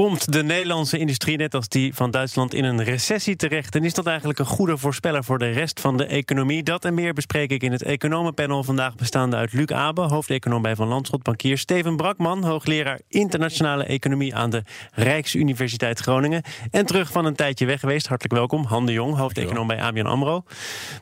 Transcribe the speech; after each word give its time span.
Komt 0.00 0.32
de 0.32 0.42
Nederlandse 0.42 0.98
industrie, 0.98 1.36
net 1.36 1.54
als 1.54 1.68
die 1.68 1.94
van 1.94 2.10
Duitsland, 2.10 2.54
in 2.54 2.64
een 2.64 2.84
recessie 2.84 3.36
terecht? 3.36 3.74
En 3.74 3.84
is 3.84 3.94
dat 3.94 4.06
eigenlijk 4.06 4.38
een 4.38 4.46
goede 4.46 4.76
voorspeller 4.76 5.24
voor 5.24 5.38
de 5.38 5.50
rest 5.50 5.80
van 5.80 5.96
de 5.96 6.04
economie? 6.04 6.62
Dat 6.62 6.84
en 6.84 6.94
meer 6.94 7.12
bespreek 7.12 7.50
ik 7.50 7.62
in 7.62 7.72
het 7.72 7.82
economenpanel 7.82 8.64
vandaag 8.64 8.94
bestaande 8.94 9.36
uit 9.36 9.52
Luc 9.52 9.66
Abe, 9.66 10.00
hoofdeconoom 10.00 10.62
bij 10.62 10.76
Van 10.76 10.88
Landschot, 10.88 11.22
bankier 11.22 11.58
Steven 11.58 11.96
Brakman, 11.96 12.44
hoogleraar 12.44 13.00
internationale 13.08 13.84
economie 13.84 14.34
aan 14.34 14.50
de 14.50 14.62
Rijksuniversiteit 14.92 15.98
Groningen. 15.98 16.42
En 16.70 16.86
terug 16.86 17.10
van 17.10 17.24
een 17.24 17.36
tijdje 17.36 17.66
weg 17.66 17.80
geweest, 17.80 18.06
hartelijk 18.06 18.34
welkom, 18.34 18.64
Han 18.64 18.86
de 18.86 18.92
Jong, 18.92 19.16
hoofdeconoom 19.16 19.66
bij 19.66 19.82
ABN 19.82 20.06
AMRO. 20.06 20.44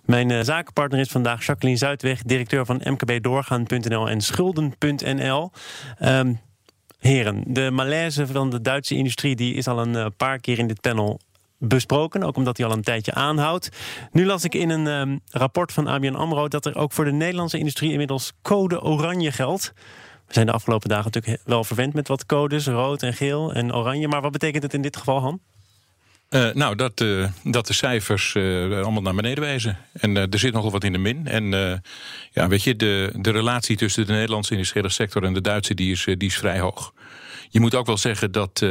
Mijn 0.05 0.31
uh, 0.31 0.41
zakenpartner 0.43 1.01
is 1.01 1.09
vandaag 1.09 1.47
Jacqueline 1.47 1.79
Zuidweg, 1.79 2.23
directeur 2.23 2.67
van 2.67 2.81
mkbdoorgaan.nl 2.85 4.09
en 4.09 4.21
schulden.nl. 4.21 5.51
Heren, 6.99 7.43
de 7.47 7.71
malaise 7.71 8.27
van 8.27 8.51
de 8.51 8.61
Duitse 8.61 8.95
industrie 8.95 9.37
die 9.37 9.55
is 9.55 9.67
al 9.67 9.79
een 9.79 9.97
eh, 9.97 10.07
paar 10.17 10.39
keer 10.39 10.59
in 10.59 10.67
dit 10.67 10.81
panel 10.81 11.21
besproken, 11.59 12.23
ook 12.23 12.37
omdat 12.37 12.57
hij 12.57 12.67
al 12.67 12.73
een 12.73 12.83
tijdje 12.83 13.15
aanhoudt. 13.15 13.69
Nu 14.13 14.27
las 14.27 14.45
ik 14.45 14.55
in 14.55 14.71
een 14.71 14.87
um, 14.87 15.21
rapport 15.31 15.73
van 15.73 15.87
ABN 15.87 16.15
AMRO 16.15 16.49
dat 16.49 16.67
er 16.67 16.77
ook 16.77 16.93
voor 16.93 17.05
de 17.05 17.13
Nederlandse 17.13 17.59
industrie 17.59 17.91
inmiddels 17.91 18.33
code 18.43 18.83
oranje 18.83 19.33
geldt. 19.33 19.73
We 20.27 20.35
zijn 20.35 20.47
de 20.47 20.53
afgelopen 20.53 20.89
dagen 20.89 21.11
natuurlijk 21.13 21.43
wel 21.45 21.65
verwend 21.65 21.95
met 21.95 22.09
wat 22.09 22.27
codes, 22.27 22.67
rood 22.67 23.03
en 23.03 23.15
geel 23.15 23.53
en 23.53 23.75
oranje. 23.75 24.09
Maar 24.09 24.23
wat 24.23 24.33
betekent 24.33 24.63
het 24.63 24.75
in 24.75 24.83
dit 24.83 24.97
geval, 24.97 25.21
Han? 25.21 25.41
Uh, 26.31 26.53
nou, 26.53 26.75
dat, 26.75 27.01
uh, 27.01 27.29
dat 27.45 27.67
de 27.67 27.73
cijfers 27.73 28.35
uh, 28.35 28.81
allemaal 28.83 29.03
naar 29.03 29.15
beneden 29.15 29.45
wijzen. 29.45 29.79
En 29.93 30.17
er 30.17 30.39
zit 30.39 30.53
nogal 30.53 30.71
wat 30.71 30.85
in 30.85 30.93
de 30.93 30.99
min. 30.99 31.27
En 31.27 31.51
ja, 32.31 32.49
weet 32.49 32.63
je, 32.63 32.77
de, 32.77 33.13
de 33.17 33.31
relatie 33.31 33.77
tussen 33.77 34.07
de 34.07 34.13
Nederlandse 34.13 34.53
industriële 34.53 34.89
sector 34.89 35.25
en 35.25 35.35
de 35.35 35.41
Duitse, 35.41 35.75
die 35.75 35.93
is, 35.93 36.05
die 36.05 36.29
is 36.29 36.37
vrij 36.37 36.61
hoog. 36.61 36.93
Je 37.49 37.61
moet 37.61 37.75
ook 37.75 37.87
wel 37.87 37.97
zeggen 37.97 38.33
dat. 38.33 38.65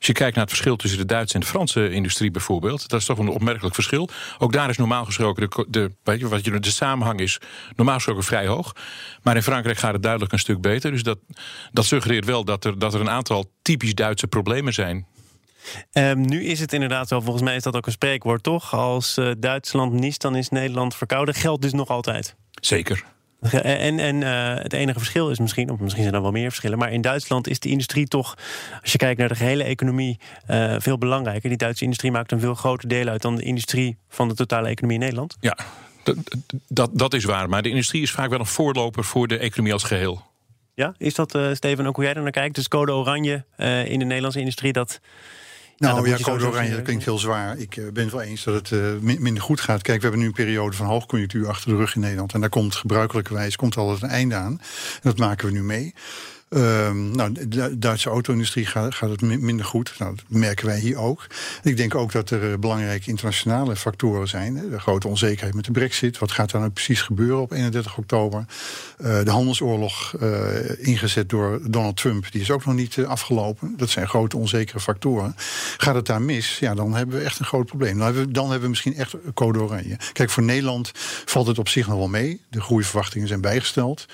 Als 0.00 0.08
je 0.08 0.14
kijkt 0.14 0.34
naar 0.34 0.44
het 0.44 0.54
verschil 0.54 0.76
tussen 0.76 0.98
de 0.98 1.06
Duitse 1.06 1.34
en 1.34 1.40
de 1.40 1.46
Franse 1.46 1.90
industrie 1.90 2.30
bijvoorbeeld, 2.30 2.88
dat 2.88 3.00
is 3.00 3.06
toch 3.06 3.18
een 3.18 3.28
opmerkelijk 3.28 3.74
verschil. 3.74 4.08
Ook 4.38 4.52
daar 4.52 4.68
is 4.68 4.76
normaal 4.76 5.04
gesproken 5.04 5.50
de, 5.50 5.66
de, 5.68 5.90
weet 6.02 6.20
je, 6.20 6.28
wat 6.28 6.44
je, 6.44 6.60
de 6.60 6.70
samenhang 6.70 7.20
is 7.20 7.38
normaal 7.76 7.94
gesproken 7.94 8.24
vrij 8.24 8.46
hoog. 8.46 8.72
Maar 9.22 9.36
in 9.36 9.42
Frankrijk 9.42 9.78
gaat 9.78 9.92
het 9.92 10.02
duidelijk 10.02 10.32
een 10.32 10.38
stuk 10.38 10.60
beter. 10.60 10.90
Dus 10.90 11.02
dat, 11.02 11.18
dat 11.72 11.84
suggereert 11.84 12.24
wel 12.24 12.44
dat 12.44 12.64
er, 12.64 12.78
dat 12.78 12.94
er 12.94 13.00
een 13.00 13.10
aantal 13.10 13.52
typisch 13.62 13.94
Duitse 13.94 14.26
problemen 14.26 14.72
zijn. 14.72 15.06
Um, 15.92 16.20
nu 16.20 16.44
is 16.44 16.60
het 16.60 16.72
inderdaad 16.72 17.08
zo, 17.08 17.20
volgens 17.20 17.44
mij 17.44 17.56
is 17.56 17.62
dat 17.62 17.76
ook 17.76 17.86
een 17.86 17.92
spreekwoord, 17.92 18.42
toch? 18.42 18.74
Als 18.74 19.18
uh, 19.18 19.30
Duitsland 19.38 19.92
niest, 19.92 20.20
dan 20.20 20.36
is 20.36 20.48
Nederland 20.48 20.94
verkouden. 20.94 21.34
Geldt 21.34 21.62
dus 21.62 21.72
nog 21.72 21.88
altijd. 21.88 22.36
Zeker. 22.60 23.04
En, 23.62 23.98
en 23.98 24.20
uh, 24.20 24.62
het 24.62 24.72
enige 24.72 24.98
verschil 24.98 25.30
is 25.30 25.38
misschien, 25.38 25.70
of 25.70 25.78
misschien 25.78 26.02
zijn 26.02 26.14
er 26.14 26.22
wel 26.22 26.30
meer 26.30 26.48
verschillen, 26.48 26.78
maar 26.78 26.92
in 26.92 27.00
Duitsland 27.00 27.48
is 27.48 27.58
de 27.58 27.68
industrie 27.68 28.06
toch, 28.06 28.36
als 28.82 28.92
je 28.92 28.98
kijkt 28.98 29.18
naar 29.18 29.28
de 29.28 29.34
gehele 29.34 29.64
economie, 29.64 30.18
uh, 30.50 30.74
veel 30.78 30.98
belangrijker. 30.98 31.48
Die 31.48 31.58
Duitse 31.58 31.84
industrie 31.84 32.12
maakt 32.12 32.32
een 32.32 32.40
veel 32.40 32.54
groter 32.54 32.88
deel 32.88 33.06
uit 33.06 33.22
dan 33.22 33.36
de 33.36 33.42
industrie 33.42 33.96
van 34.08 34.28
de 34.28 34.34
totale 34.34 34.68
economie 34.68 34.96
in 34.96 35.02
Nederland. 35.02 35.36
Ja, 35.40 35.58
dat, 36.02 36.16
dat, 36.68 36.90
dat 36.92 37.14
is 37.14 37.24
waar. 37.24 37.48
Maar 37.48 37.62
de 37.62 37.68
industrie 37.68 38.02
is 38.02 38.10
vaak 38.10 38.30
wel 38.30 38.38
een 38.38 38.46
voorloper 38.46 39.04
voor 39.04 39.28
de 39.28 39.38
economie 39.38 39.72
als 39.72 39.84
geheel. 39.84 40.22
Ja, 40.74 40.94
is 40.98 41.14
dat, 41.14 41.34
uh, 41.34 41.54
Steven, 41.54 41.86
ook 41.86 41.96
hoe 41.96 42.04
jij 42.04 42.14
er 42.14 42.22
naar 42.22 42.30
kijkt? 42.30 42.54
Dus 42.54 42.68
code 42.68 42.92
oranje 42.92 43.44
in 43.84 43.98
de 43.98 44.04
Nederlandse 44.04 44.38
industrie, 44.38 44.72
dat 44.72 45.00
nou 45.80 46.08
ja, 46.08 46.16
code 46.16 46.46
oranje, 46.46 46.74
dat 46.74 46.82
klinkt 46.82 47.04
heel 47.04 47.18
zwaar. 47.18 47.58
Ik 47.58 47.76
uh, 47.76 47.90
ben 47.92 48.04
het 48.04 48.12
wel 48.12 48.22
eens 48.22 48.44
dat 48.44 48.54
het 48.54 48.70
uh, 48.70 49.18
minder 49.18 49.42
goed 49.42 49.60
gaat. 49.60 49.82
Kijk, 49.82 49.96
we 49.96 50.02
hebben 50.02 50.20
nu 50.20 50.26
een 50.26 50.32
periode 50.32 50.76
van 50.76 50.86
hoogconjunctuur 50.86 51.48
achter 51.48 51.70
de 51.70 51.76
rug 51.76 51.94
in 51.94 52.00
Nederland. 52.00 52.32
En 52.32 52.40
daar 52.40 52.50
komt 52.50 52.74
gebruikelijkerwijs 52.74 53.56
komt 53.56 53.76
altijd 53.76 54.02
een 54.02 54.08
einde 54.08 54.34
aan. 54.34 54.60
En 54.94 55.00
dat 55.02 55.18
maken 55.18 55.46
we 55.46 55.52
nu 55.52 55.62
mee. 55.62 55.94
Um, 56.56 57.10
nou, 57.10 57.48
de 57.48 57.78
Duitse 57.78 58.10
auto-industrie 58.10 58.66
gaat, 58.66 58.94
gaat, 58.94 59.10
het 59.10 59.20
minder 59.20 59.64
goed. 59.64 59.94
Nou, 59.98 60.14
dat 60.14 60.24
merken 60.28 60.66
wij 60.66 60.78
hier 60.78 60.96
ook. 60.96 61.26
Ik 61.62 61.76
denk 61.76 61.94
ook 61.94 62.12
dat 62.12 62.30
er 62.30 62.50
uh, 62.50 62.58
belangrijke 62.58 63.08
internationale 63.08 63.76
factoren 63.76 64.28
zijn. 64.28 64.54
De 64.70 64.80
grote 64.80 65.08
onzekerheid 65.08 65.54
met 65.54 65.64
de 65.64 65.70
brexit. 65.70 66.18
Wat 66.18 66.30
gaat 66.30 66.50
daar 66.50 66.60
nou 66.60 66.72
precies 66.72 67.02
gebeuren 67.02 67.40
op 67.40 67.52
31 67.52 67.96
oktober? 67.96 68.44
Uh, 69.00 69.24
de 69.24 69.30
handelsoorlog 69.30 70.14
uh, 70.20 70.86
ingezet 70.86 71.28
door 71.28 71.60
Donald 71.70 71.96
Trump, 71.96 72.32
die 72.32 72.40
is 72.40 72.50
ook 72.50 72.64
nog 72.64 72.74
niet 72.74 72.98
afgelopen. 73.06 73.74
Dat 73.76 73.90
zijn 73.90 74.08
grote 74.08 74.36
onzekere 74.36 74.80
factoren. 74.80 75.34
Gaat 75.76 75.94
het 75.94 76.06
daar 76.06 76.22
mis, 76.22 76.58
ja, 76.58 76.74
dan 76.74 76.94
hebben 76.94 77.18
we 77.18 77.24
echt 77.24 77.38
een 77.38 77.44
groot 77.44 77.66
probleem. 77.66 77.96
Dan 77.96 78.04
hebben 78.04 78.26
we, 78.26 78.32
dan 78.32 78.44
hebben 78.44 78.62
we 78.62 78.68
misschien 78.68 78.96
echt 78.96 79.14
code 79.34 79.60
oranje. 79.60 79.96
Kijk, 80.12 80.30
voor 80.30 80.42
Nederland 80.42 80.90
valt 81.24 81.46
het 81.46 81.58
op 81.58 81.68
zich 81.68 81.86
nog 81.86 81.98
wel 81.98 82.08
mee. 82.08 82.40
De 82.48 82.60
groeiverwachtingen 82.60 83.28
zijn 83.28 83.40
bijgesteld. 83.40 84.06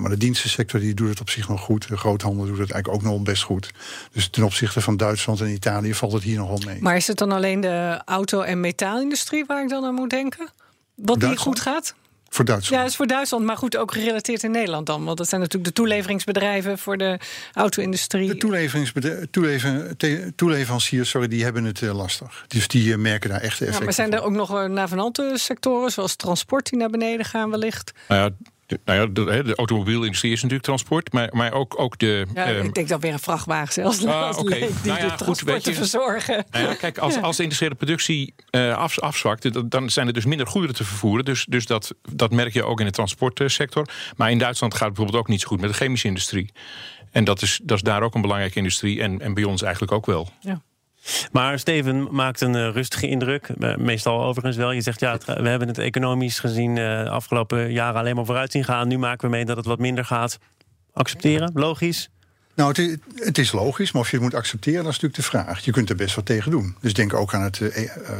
maar 0.00 0.10
de 0.10 0.16
dienstensector 0.16 0.80
die 0.80 0.94
doet 0.94 1.08
het 1.08 1.20
op 1.20 1.30
zich 1.30 1.48
nog 1.48 1.60
goed. 1.60 1.75
De 1.84 1.96
groothandel 1.96 2.46
doet 2.46 2.58
het 2.58 2.70
eigenlijk 2.70 3.04
ook 3.04 3.12
nog 3.12 3.22
best 3.22 3.42
goed. 3.42 3.70
Dus 4.12 4.28
ten 4.28 4.44
opzichte 4.44 4.80
van 4.80 4.96
Duitsland 4.96 5.40
en 5.40 5.48
Italië 5.48 5.94
valt 5.94 6.12
het 6.12 6.22
hier 6.22 6.36
nogal 6.36 6.60
mee. 6.66 6.80
Maar 6.80 6.96
is 6.96 7.06
het 7.06 7.18
dan 7.18 7.32
alleen 7.32 7.60
de 7.60 8.02
auto- 8.04 8.40
en 8.40 8.60
metaalindustrie 8.60 9.44
waar 9.46 9.62
ik 9.62 9.68
dan 9.68 9.84
aan 9.84 9.94
moet 9.94 10.10
denken? 10.10 10.48
Wat 10.94 11.20
die 11.20 11.36
goed 11.36 11.60
gaat? 11.60 11.94
Voor 12.28 12.44
Duitsland? 12.44 12.74
Ja, 12.74 12.80
dat 12.80 12.90
is 12.90 12.96
voor 12.96 13.06
Duitsland, 13.06 13.44
maar 13.44 13.56
goed, 13.56 13.76
ook 13.76 13.92
gerelateerd 13.92 14.42
in 14.42 14.50
Nederland 14.50 14.86
dan. 14.86 15.04
Want 15.04 15.18
dat 15.18 15.28
zijn 15.28 15.40
natuurlijk 15.40 15.74
de 15.74 15.80
toeleveringsbedrijven 15.80 16.78
voor 16.78 16.96
de 16.96 17.18
auto-industrie. 17.52 18.28
De 18.28 18.36
toelever, 19.30 19.96
toeleveranciers, 20.34 21.10
sorry, 21.10 21.28
die 21.28 21.44
hebben 21.44 21.64
het 21.64 21.80
uh, 21.80 21.94
lastig. 21.94 22.44
Dus 22.48 22.68
die 22.68 22.88
uh, 22.88 22.96
merken 22.96 23.30
daar 23.30 23.40
echt 23.40 23.52
effecten 23.52 23.78
ja, 23.78 23.84
Maar 23.84 23.92
zijn 23.92 24.12
er 24.12 24.22
ook 24.22 24.32
nog 24.32 24.68
navenante 24.68 25.32
sectoren, 25.34 25.90
zoals 25.90 26.16
transport, 26.16 26.70
die 26.70 26.78
naar 26.78 26.90
beneden 26.90 27.26
gaan 27.26 27.50
wellicht? 27.50 27.92
Nou 28.08 28.20
ja, 28.20 28.50
de, 28.66 28.80
nou 28.84 29.00
ja, 29.00 29.06
de, 29.06 29.42
de, 29.42 29.54
automobielindustrie 29.54 30.32
is 30.32 30.36
natuurlijk 30.36 30.64
transport, 30.64 31.12
maar, 31.12 31.28
maar 31.32 31.52
ook, 31.52 31.80
ook 31.80 31.98
de. 31.98 32.26
Ja, 32.34 32.50
um, 32.50 32.64
ik 32.64 32.74
denk 32.74 32.88
dat 32.88 33.00
weer 33.00 33.12
een 33.12 33.18
vrachtwagen 33.18 33.72
zelfs 33.72 34.04
ah, 34.04 34.26
als 34.26 34.36
okay. 34.36 34.58
die 34.58 34.68
nou 34.84 35.00
ja, 35.00 35.08
de 35.08 35.24
transport 35.24 35.62
te 35.62 35.74
verzorgen. 35.74 36.44
Nou 36.50 36.64
ja, 36.64 36.74
kijk, 36.74 36.98
als, 36.98 37.22
als 37.22 37.36
de 37.36 37.42
industriële 37.42 37.74
productie 37.74 38.34
uh, 38.50 38.76
af, 38.76 38.98
afzwakt, 38.98 39.70
dan 39.70 39.90
zijn 39.90 40.06
er 40.06 40.12
dus 40.12 40.24
minder 40.24 40.46
goederen 40.46 40.76
te 40.76 40.84
vervoeren. 40.84 41.24
Dus, 41.24 41.44
dus 41.48 41.66
dat, 41.66 41.94
dat 42.12 42.30
merk 42.30 42.52
je 42.52 42.64
ook 42.64 42.80
in 42.80 42.86
de 42.86 42.92
transportsector. 42.92 43.88
Maar 44.16 44.30
in 44.30 44.38
Duitsland 44.38 44.72
gaat 44.72 44.82
het 44.82 44.92
bijvoorbeeld 44.94 45.24
ook 45.24 45.30
niet 45.30 45.40
zo 45.40 45.48
goed 45.48 45.60
met 45.60 45.70
de 45.70 45.76
chemische 45.76 46.08
industrie. 46.08 46.52
En 47.10 47.24
dat 47.24 47.42
is, 47.42 47.60
dat 47.62 47.76
is 47.76 47.82
daar 47.82 48.02
ook 48.02 48.14
een 48.14 48.20
belangrijke 48.20 48.58
industrie. 48.58 49.02
En, 49.02 49.20
en 49.20 49.34
bij 49.34 49.44
ons 49.44 49.62
eigenlijk 49.62 49.92
ook 49.92 50.06
wel. 50.06 50.28
Ja. 50.40 50.62
Maar 51.32 51.58
Steven 51.58 52.08
maakt 52.14 52.40
een 52.40 52.54
uh, 52.54 52.68
rustige 52.68 53.08
indruk. 53.08 53.48
Uh, 53.58 53.76
meestal 53.76 54.22
overigens 54.22 54.56
wel. 54.56 54.70
Je 54.72 54.80
zegt 54.80 55.00
ja, 55.00 55.18
we 55.24 55.48
hebben 55.48 55.68
het 55.68 55.78
economisch 55.78 56.38
gezien 56.38 56.76
uh, 56.76 57.02
de 57.02 57.10
afgelopen 57.10 57.72
jaren 57.72 58.00
alleen 58.00 58.14
maar 58.14 58.24
vooruit 58.24 58.52
zien 58.52 58.64
gaan. 58.64 58.88
Nu 58.88 58.98
maken 58.98 59.30
we 59.30 59.36
mee 59.36 59.44
dat 59.44 59.56
het 59.56 59.66
wat 59.66 59.78
minder 59.78 60.04
gaat. 60.04 60.38
Accepteren, 60.92 61.50
logisch. 61.54 62.10
Nou, 62.56 62.98
het, 63.14 63.38
is 63.38 63.52
logisch, 63.52 63.92
maar 63.92 64.02
of 64.02 64.10
je 64.10 64.16
het 64.16 64.24
moet 64.24 64.34
accepteren, 64.34 64.84
dat 64.84 64.92
is 64.92 65.00
natuurlijk 65.00 65.30
de 65.30 65.38
vraag. 65.38 65.64
Je 65.64 65.70
kunt 65.70 65.90
er 65.90 65.96
best 65.96 66.14
wat 66.14 66.26
tegen 66.26 66.50
doen. 66.50 66.76
Dus 66.80 66.94
denk 66.94 67.14
ook 67.14 67.34
aan 67.34 67.42
het 67.42 67.60
uh, 67.60 67.70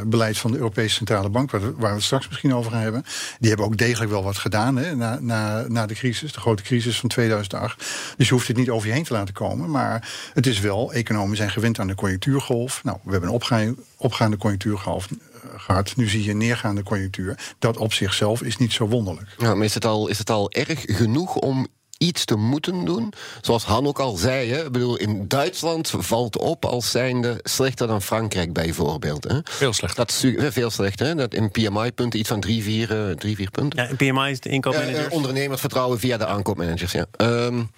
beleid 0.05 0.37
van 0.37 0.51
de 0.51 0.57
Europese 0.57 0.95
Centrale 0.95 1.29
Bank, 1.29 1.51
waar, 1.51 1.61
waar, 1.61 1.89
we 1.89 1.95
het 1.95 2.03
straks 2.03 2.27
misschien 2.27 2.53
over 2.53 2.71
gaan 2.71 2.81
hebben. 2.81 3.03
Die 3.39 3.49
hebben 3.49 3.65
ook 3.65 3.77
degelijk 3.77 4.11
wel 4.11 4.23
wat 4.23 4.37
gedaan 4.37 4.75
hè, 4.75 4.95
na, 4.95 5.19
na, 5.21 5.65
na 5.67 5.85
de 5.85 5.93
crisis, 5.93 6.33
de 6.33 6.39
grote 6.39 6.63
crisis 6.63 6.99
van 6.99 7.09
2008. 7.09 7.77
Dus 8.17 8.27
je 8.27 8.33
hoeft 8.33 8.47
het 8.47 8.57
niet 8.57 8.69
over 8.69 8.87
je 8.87 8.93
heen 8.93 9.03
te 9.03 9.13
laten 9.13 9.33
komen. 9.33 9.71
Maar 9.71 10.09
het 10.33 10.47
is 10.47 10.59
wel, 10.59 10.93
economen 10.93 11.37
zijn 11.37 11.51
gewend 11.51 11.79
aan 11.79 11.87
de 11.87 11.95
conjunctuurgolf. 11.95 12.83
Nou, 12.83 12.97
we 13.03 13.11
hebben 13.11 13.29
een 13.29 13.75
opgaande, 13.97 14.37
conjunctuurgolf 14.37 15.07
uh, 15.11 15.17
gehad. 15.57 15.95
Nu 15.95 16.07
zie 16.07 16.23
je 16.23 16.31
een 16.31 16.37
neergaande 16.37 16.83
conjunctuur. 16.83 17.55
Dat 17.59 17.77
op 17.77 17.93
zichzelf 17.93 18.41
is 18.41 18.57
niet 18.57 18.73
zo 18.73 18.87
wonderlijk. 18.87 19.35
Ja, 19.37 19.55
maar 19.55 19.65
is 19.65 19.73
het 19.73 19.85
al, 19.85 20.07
is 20.07 20.17
het 20.17 20.29
al 20.29 20.51
erg 20.51 20.83
genoeg 20.85 21.35
om 21.35 21.67
iets 21.97 22.25
te 22.25 22.35
moeten 22.35 22.85
doen. 22.85 23.13
Zoals 23.41 23.65
Han 23.65 23.87
ook 23.87 23.99
al 23.99 24.15
zei, 24.15 24.51
hè, 24.51 24.65
ik 24.65 24.71
bedoel, 24.71 24.97
in 24.97 25.27
Duitsland 25.27 25.93
valt 25.97 26.37
op 26.37 26.65
als 26.65 26.91
zijnde 26.91 27.39
slechter 27.43 27.87
dan 27.87 28.01
Frankrijk 28.01 28.53
bijvoorbeeld. 28.53 29.23
Hè. 29.23 29.39
Veel 29.43 29.73
slechter. 29.73 30.05
Dat 30.05 30.09
is 30.09 30.53
veel 30.53 30.69
slechter. 30.69 31.07
Hè. 31.07 31.15
Dat 31.15 31.33
in 31.33 31.51
PMI-punten 31.51 32.19
iets 32.19 32.29
van 32.29 32.39
drie, 32.39 32.63
vier, 32.63 33.09
uh, 33.09 33.15
drie, 33.15 33.35
vier 33.35 33.51
punten. 33.51 33.83
Ja, 33.83 33.95
PMI 33.95 34.31
is 34.31 34.39
de 34.39 34.49
inkoopmanagers. 34.49 35.05
Uh, 35.05 35.11
ondernemersvertrouwen 35.11 35.99
via 35.99 36.17
de 36.17 36.25
aankoopmanagers, 36.25 36.91
ja. 36.91 37.05
Um, 37.17 37.69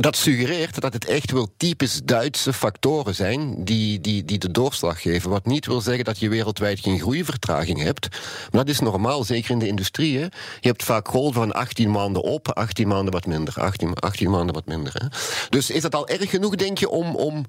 dat 0.00 0.16
suggereert 0.16 0.80
dat 0.80 0.92
het 0.92 1.04
echt 1.04 1.30
wel 1.30 1.48
typisch 1.56 2.00
Duitse 2.04 2.52
factoren 2.52 3.14
zijn 3.14 3.64
die, 3.64 4.00
die, 4.00 4.24
die 4.24 4.38
de 4.38 4.50
doorslag 4.50 5.02
geven. 5.02 5.30
Wat 5.30 5.46
niet 5.46 5.66
wil 5.66 5.80
zeggen 5.80 6.04
dat 6.04 6.18
je 6.18 6.28
wereldwijd 6.28 6.80
geen 6.80 6.98
groeivertraging 6.98 7.82
hebt. 7.82 8.08
Maar 8.50 8.64
dat 8.64 8.74
is 8.74 8.80
normaal, 8.80 9.24
zeker 9.24 9.50
in 9.50 9.58
de 9.58 9.66
industrie. 9.66 10.18
Hè. 10.18 10.24
Je 10.60 10.68
hebt 10.68 10.84
vaak 10.84 11.08
golven 11.08 11.40
van 11.40 11.52
18 11.52 11.90
maanden 11.90 12.22
op, 12.22 12.52
18 12.52 12.88
maanden 12.88 13.12
wat 13.12 13.26
minder. 13.26 13.54
18, 13.54 13.94
18 13.94 14.30
maanden 14.30 14.54
wat 14.54 14.66
minder. 14.66 14.92
Hè. 14.94 15.06
Dus 15.48 15.70
is 15.70 15.82
dat 15.82 15.94
al 15.94 16.08
erg 16.08 16.30
genoeg, 16.30 16.54
denk 16.54 16.78
je, 16.78 16.88
om, 16.88 17.16
om 17.16 17.46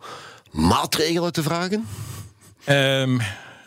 maatregelen 0.52 1.34
te 1.34 1.44
vragen? 1.44 1.88
Um, 2.66 3.22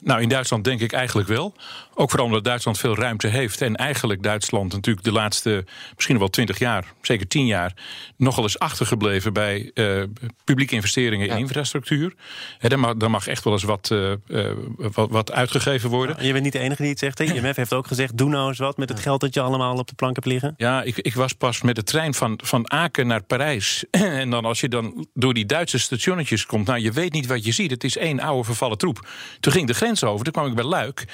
Nou, 0.04 0.22
in 0.22 0.28
Duitsland 0.28 0.64
denk 0.64 0.80
ik 0.80 0.92
eigenlijk 0.92 1.28
wel. 1.28 1.54
Ook 1.94 2.10
vooral 2.10 2.26
omdat 2.26 2.44
Duitsland 2.44 2.78
veel 2.78 2.96
ruimte 2.96 3.26
heeft. 3.26 3.60
En 3.60 3.76
eigenlijk 3.76 4.22
Duitsland 4.22 4.72
natuurlijk 4.72 5.04
de 5.04 5.12
laatste 5.12 5.64
misschien 5.94 6.18
wel 6.18 6.28
twintig 6.28 6.58
jaar, 6.58 6.84
zeker 7.00 7.28
tien 7.28 7.46
jaar, 7.46 7.74
nogal 8.16 8.42
eens 8.42 8.58
achtergebleven 8.58 9.32
bij 9.32 9.70
uh, 9.74 10.02
publieke 10.44 10.74
investeringen 10.74 11.28
in 11.28 11.38
infrastructuur. 11.38 12.14
He, 12.58 12.68
daar, 12.68 12.78
mag, 12.78 12.94
daar 12.94 13.10
mag 13.10 13.26
echt 13.26 13.44
wel 13.44 13.52
eens 13.52 13.62
wat, 13.62 13.90
uh, 13.92 14.12
wat, 14.76 15.10
wat, 15.10 15.32
uitgegeven 15.32 15.90
worden. 15.90 16.26
je 16.26 16.32
bent 16.32 16.44
niet 16.44 16.52
de 16.52 16.58
enige 16.58 16.82
die 16.82 16.90
het 16.90 16.98
zegt. 16.98 17.20
IMF 17.30 17.56
heeft 17.56 17.72
ook 17.72 17.86
gezegd: 17.86 18.16
doe 18.16 18.28
nou 18.28 18.48
eens 18.48 18.58
wat 18.58 18.76
met 18.76 18.88
het 18.88 19.00
geld 19.00 19.20
dat 19.20 19.34
je 19.34 19.40
allemaal 19.40 19.76
op 19.76 19.88
de 19.88 19.94
plank 19.94 20.14
hebt 20.14 20.26
liggen. 20.26 20.54
Ja, 20.56 20.82
ik, 20.82 20.98
ik 20.98 21.14
was 21.14 21.32
pas 21.32 21.62
met 21.62 21.74
de 21.74 21.82
trein 21.82 22.14
van, 22.14 22.40
van 22.44 22.70
Aken 22.70 23.06
naar 23.06 23.22
Parijs. 23.22 23.84
en 23.90 24.30
dan 24.30 24.44
als 24.44 24.60
je 24.60 24.68
dan 24.68 25.06
door 25.14 25.34
die 25.34 25.46
Duitse 25.46 25.78
stationnetjes 25.78 26.46
komt, 26.46 26.66
nou 26.66 26.80
je 26.80 26.92
weet 26.92 27.12
niet 27.12 27.26
wat 27.26 27.44
je 27.44 27.52
ziet. 27.52 27.70
Het 27.70 27.84
is 27.84 27.96
één 27.96 28.20
oude 28.20 28.44
vervallen 28.44 28.78
troep. 28.78 29.08
Toen 29.40 29.52
ging 29.52 29.66
de 29.66 29.74
grens 29.74 30.04
over, 30.04 30.24
toen 30.24 30.32
kwam 30.32 30.46
ik 30.46 30.54
bij 30.54 30.64
Luik. 30.64 31.04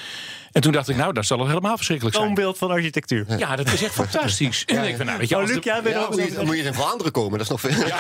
En 0.58 0.64
toen 0.64 0.72
dacht 0.72 0.88
ik, 0.88 0.96
nou, 0.96 1.12
dat 1.12 1.26
zal 1.26 1.38
het 1.38 1.48
helemaal 1.48 1.76
verschrikkelijk 1.76 2.16
zijn. 2.16 2.34
Beeld 2.34 2.58
van 2.58 2.70
architectuur. 2.70 3.38
Ja, 3.38 3.56
dat 3.56 3.72
is 3.72 3.82
echt 3.82 3.94
fantastisch. 4.04 4.64
En 4.64 4.84
ik 4.88 4.96
van, 4.96 5.06
nou, 5.06 5.18
weet 5.18 5.28
je, 5.28 5.36
oh, 5.36 5.46
Luc, 5.46 5.64
jij 5.64 5.82
bent 5.82 5.96
ook 5.96 6.10
moet, 6.10 6.32
je, 6.32 6.42
moet 6.44 6.56
je 6.56 6.62
in 6.62 6.74
Vlaanderen 6.74 7.12
komen, 7.12 7.38
dat 7.38 7.40
is 7.40 7.48
nog 7.48 7.60
veel. 7.60 7.86
Ja, 7.86 7.98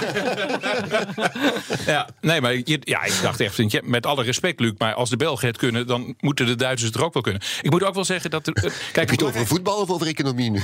ja 1.92 2.08
nee, 2.20 2.40
maar 2.40 2.54
je, 2.54 2.78
ja, 2.80 3.02
ik 3.02 3.18
dacht 3.22 3.40
echt, 3.40 3.82
met 3.82 4.06
alle 4.06 4.22
respect, 4.22 4.60
Luc, 4.60 4.72
maar 4.78 4.94
als 4.94 5.10
de 5.10 5.16
Belgen 5.16 5.46
het 5.46 5.56
kunnen, 5.56 5.86
dan 5.86 6.14
moeten 6.20 6.46
de 6.46 6.54
Duitsers 6.54 6.90
het 6.90 7.00
er 7.00 7.04
ook 7.04 7.12
wel 7.12 7.22
kunnen. 7.22 7.42
Ik 7.62 7.70
moet 7.70 7.84
ook 7.84 7.94
wel 7.94 8.04
zeggen 8.04 8.30
dat. 8.30 8.46
Er, 8.46 8.52
kijk, 8.52 8.74
Heb 8.92 9.10
je 9.10 9.14
het 9.14 9.22
over 9.22 9.46
voetbal 9.46 9.80
of 9.80 9.90
over 9.90 10.06
economie 10.06 10.50
nu? 10.50 10.62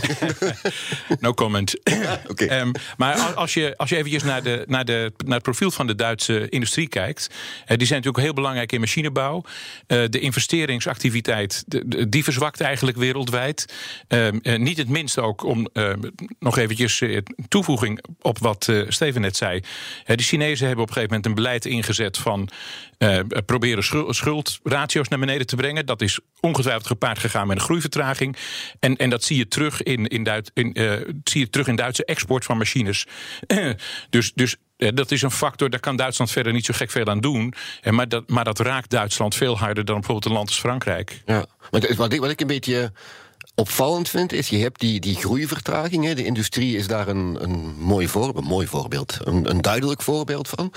no 1.20 1.34
comment. 1.34 1.74
Okay. 2.28 2.60
Um, 2.60 2.72
maar 2.96 3.16
als 3.34 3.54
je, 3.54 3.74
als 3.76 3.90
je 3.90 3.96
eventjes 3.96 4.22
naar, 4.22 4.42
de, 4.42 4.64
naar, 4.66 4.84
de, 4.84 5.12
naar 5.24 5.34
het 5.34 5.42
profiel 5.42 5.70
van 5.70 5.86
de 5.86 5.94
Duitse 5.94 6.48
industrie 6.48 6.88
kijkt, 6.88 7.28
uh, 7.30 7.36
die 7.66 7.86
zijn 7.86 7.98
natuurlijk 7.98 8.24
heel 8.24 8.34
belangrijk 8.34 8.72
in 8.72 8.80
machinebouw. 8.80 9.44
Uh, 9.88 10.04
de 10.08 10.18
investeringsactiviteit, 10.18 11.64
de, 11.66 11.83
die 12.08 12.24
verzwakt 12.24 12.60
eigenlijk 12.60 12.96
wereldwijd. 12.96 13.74
Uh, 14.08 14.28
niet 14.56 14.78
het 14.78 14.88
minst 14.88 15.18
ook 15.18 15.44
om 15.44 15.68
nog 16.38 16.58
eventjes 16.58 17.02
toevoeging 17.48 18.04
op 18.20 18.38
wat 18.38 18.72
Steven 18.88 19.20
net 19.20 19.36
zei. 19.36 19.60
de 20.04 20.22
Chinezen 20.22 20.66
hebben 20.66 20.84
op 20.84 20.88
een 20.88 20.94
gegeven 20.94 21.16
moment 21.16 21.26
een 21.26 21.42
beleid 21.42 21.64
ingezet 21.64 22.18
van 22.18 22.48
proberen 23.46 23.84
schuldratio's 24.14 25.08
naar 25.08 25.18
beneden 25.18 25.46
te 25.46 25.56
brengen. 25.56 25.86
Dat 25.86 26.02
is 26.02 26.18
ongetwijfeld 26.40 26.86
gepaard 26.86 27.18
gegaan 27.18 27.46
met 27.46 27.56
een 27.56 27.62
groeivertraging. 27.62 28.36
En, 28.80 28.96
en 28.96 29.10
dat 29.10 29.24
zie 29.24 29.36
je 29.36 29.48
terug 29.48 29.82
in, 29.82 30.06
in, 30.06 30.22
Duit, 30.22 30.50
in, 30.54 30.76
zie 31.24 31.40
je 31.40 31.50
terug 31.50 31.66
in 31.66 31.76
Duitse 31.76 32.04
export 32.04 32.44
van 32.44 32.58
machines. 32.58 33.06
dus, 34.10 34.32
dus 34.34 34.56
dat 34.92 35.10
is 35.10 35.22
een 35.22 35.30
factor, 35.30 35.70
daar 35.70 35.80
kan 35.80 35.96
Duitsland 35.96 36.30
verder 36.30 36.52
niet 36.52 36.64
zo 36.64 36.74
gek 36.76 36.90
veel 36.90 37.06
aan 37.06 37.20
doen. 37.20 37.54
Maar 37.90 38.08
dat, 38.08 38.28
maar 38.28 38.44
dat 38.44 38.58
raakt 38.58 38.90
Duitsland 38.90 39.34
veel 39.34 39.58
harder 39.58 39.84
dan 39.84 39.94
bijvoorbeeld 39.94 40.24
een 40.26 40.32
land 40.32 40.48
als 40.48 40.58
Frankrijk. 40.58 41.22
Ja, 41.26 41.46
maar 41.70 41.94
wat 41.96 42.12
ik, 42.12 42.20
wat 42.20 42.30
ik 42.30 42.40
een 42.40 42.46
beetje 42.46 42.92
opvallend 43.54 44.08
vind, 44.08 44.32
is 44.32 44.48
je 44.48 44.58
hebt 44.58 44.80
die, 44.80 45.00
die. 45.00 45.18
De 46.14 46.24
industrie 46.24 46.76
is 46.76 46.86
daar 46.86 47.08
een, 47.08 47.36
een, 47.42 47.74
mooi, 47.78 48.08
voorbeeld, 48.08 48.44
mooi 48.44 48.66
voorbeeld, 48.66 49.18
een, 49.20 49.50
een 49.50 49.62
duidelijk 49.62 50.02
voorbeeld 50.02 50.48
van. 50.48 50.72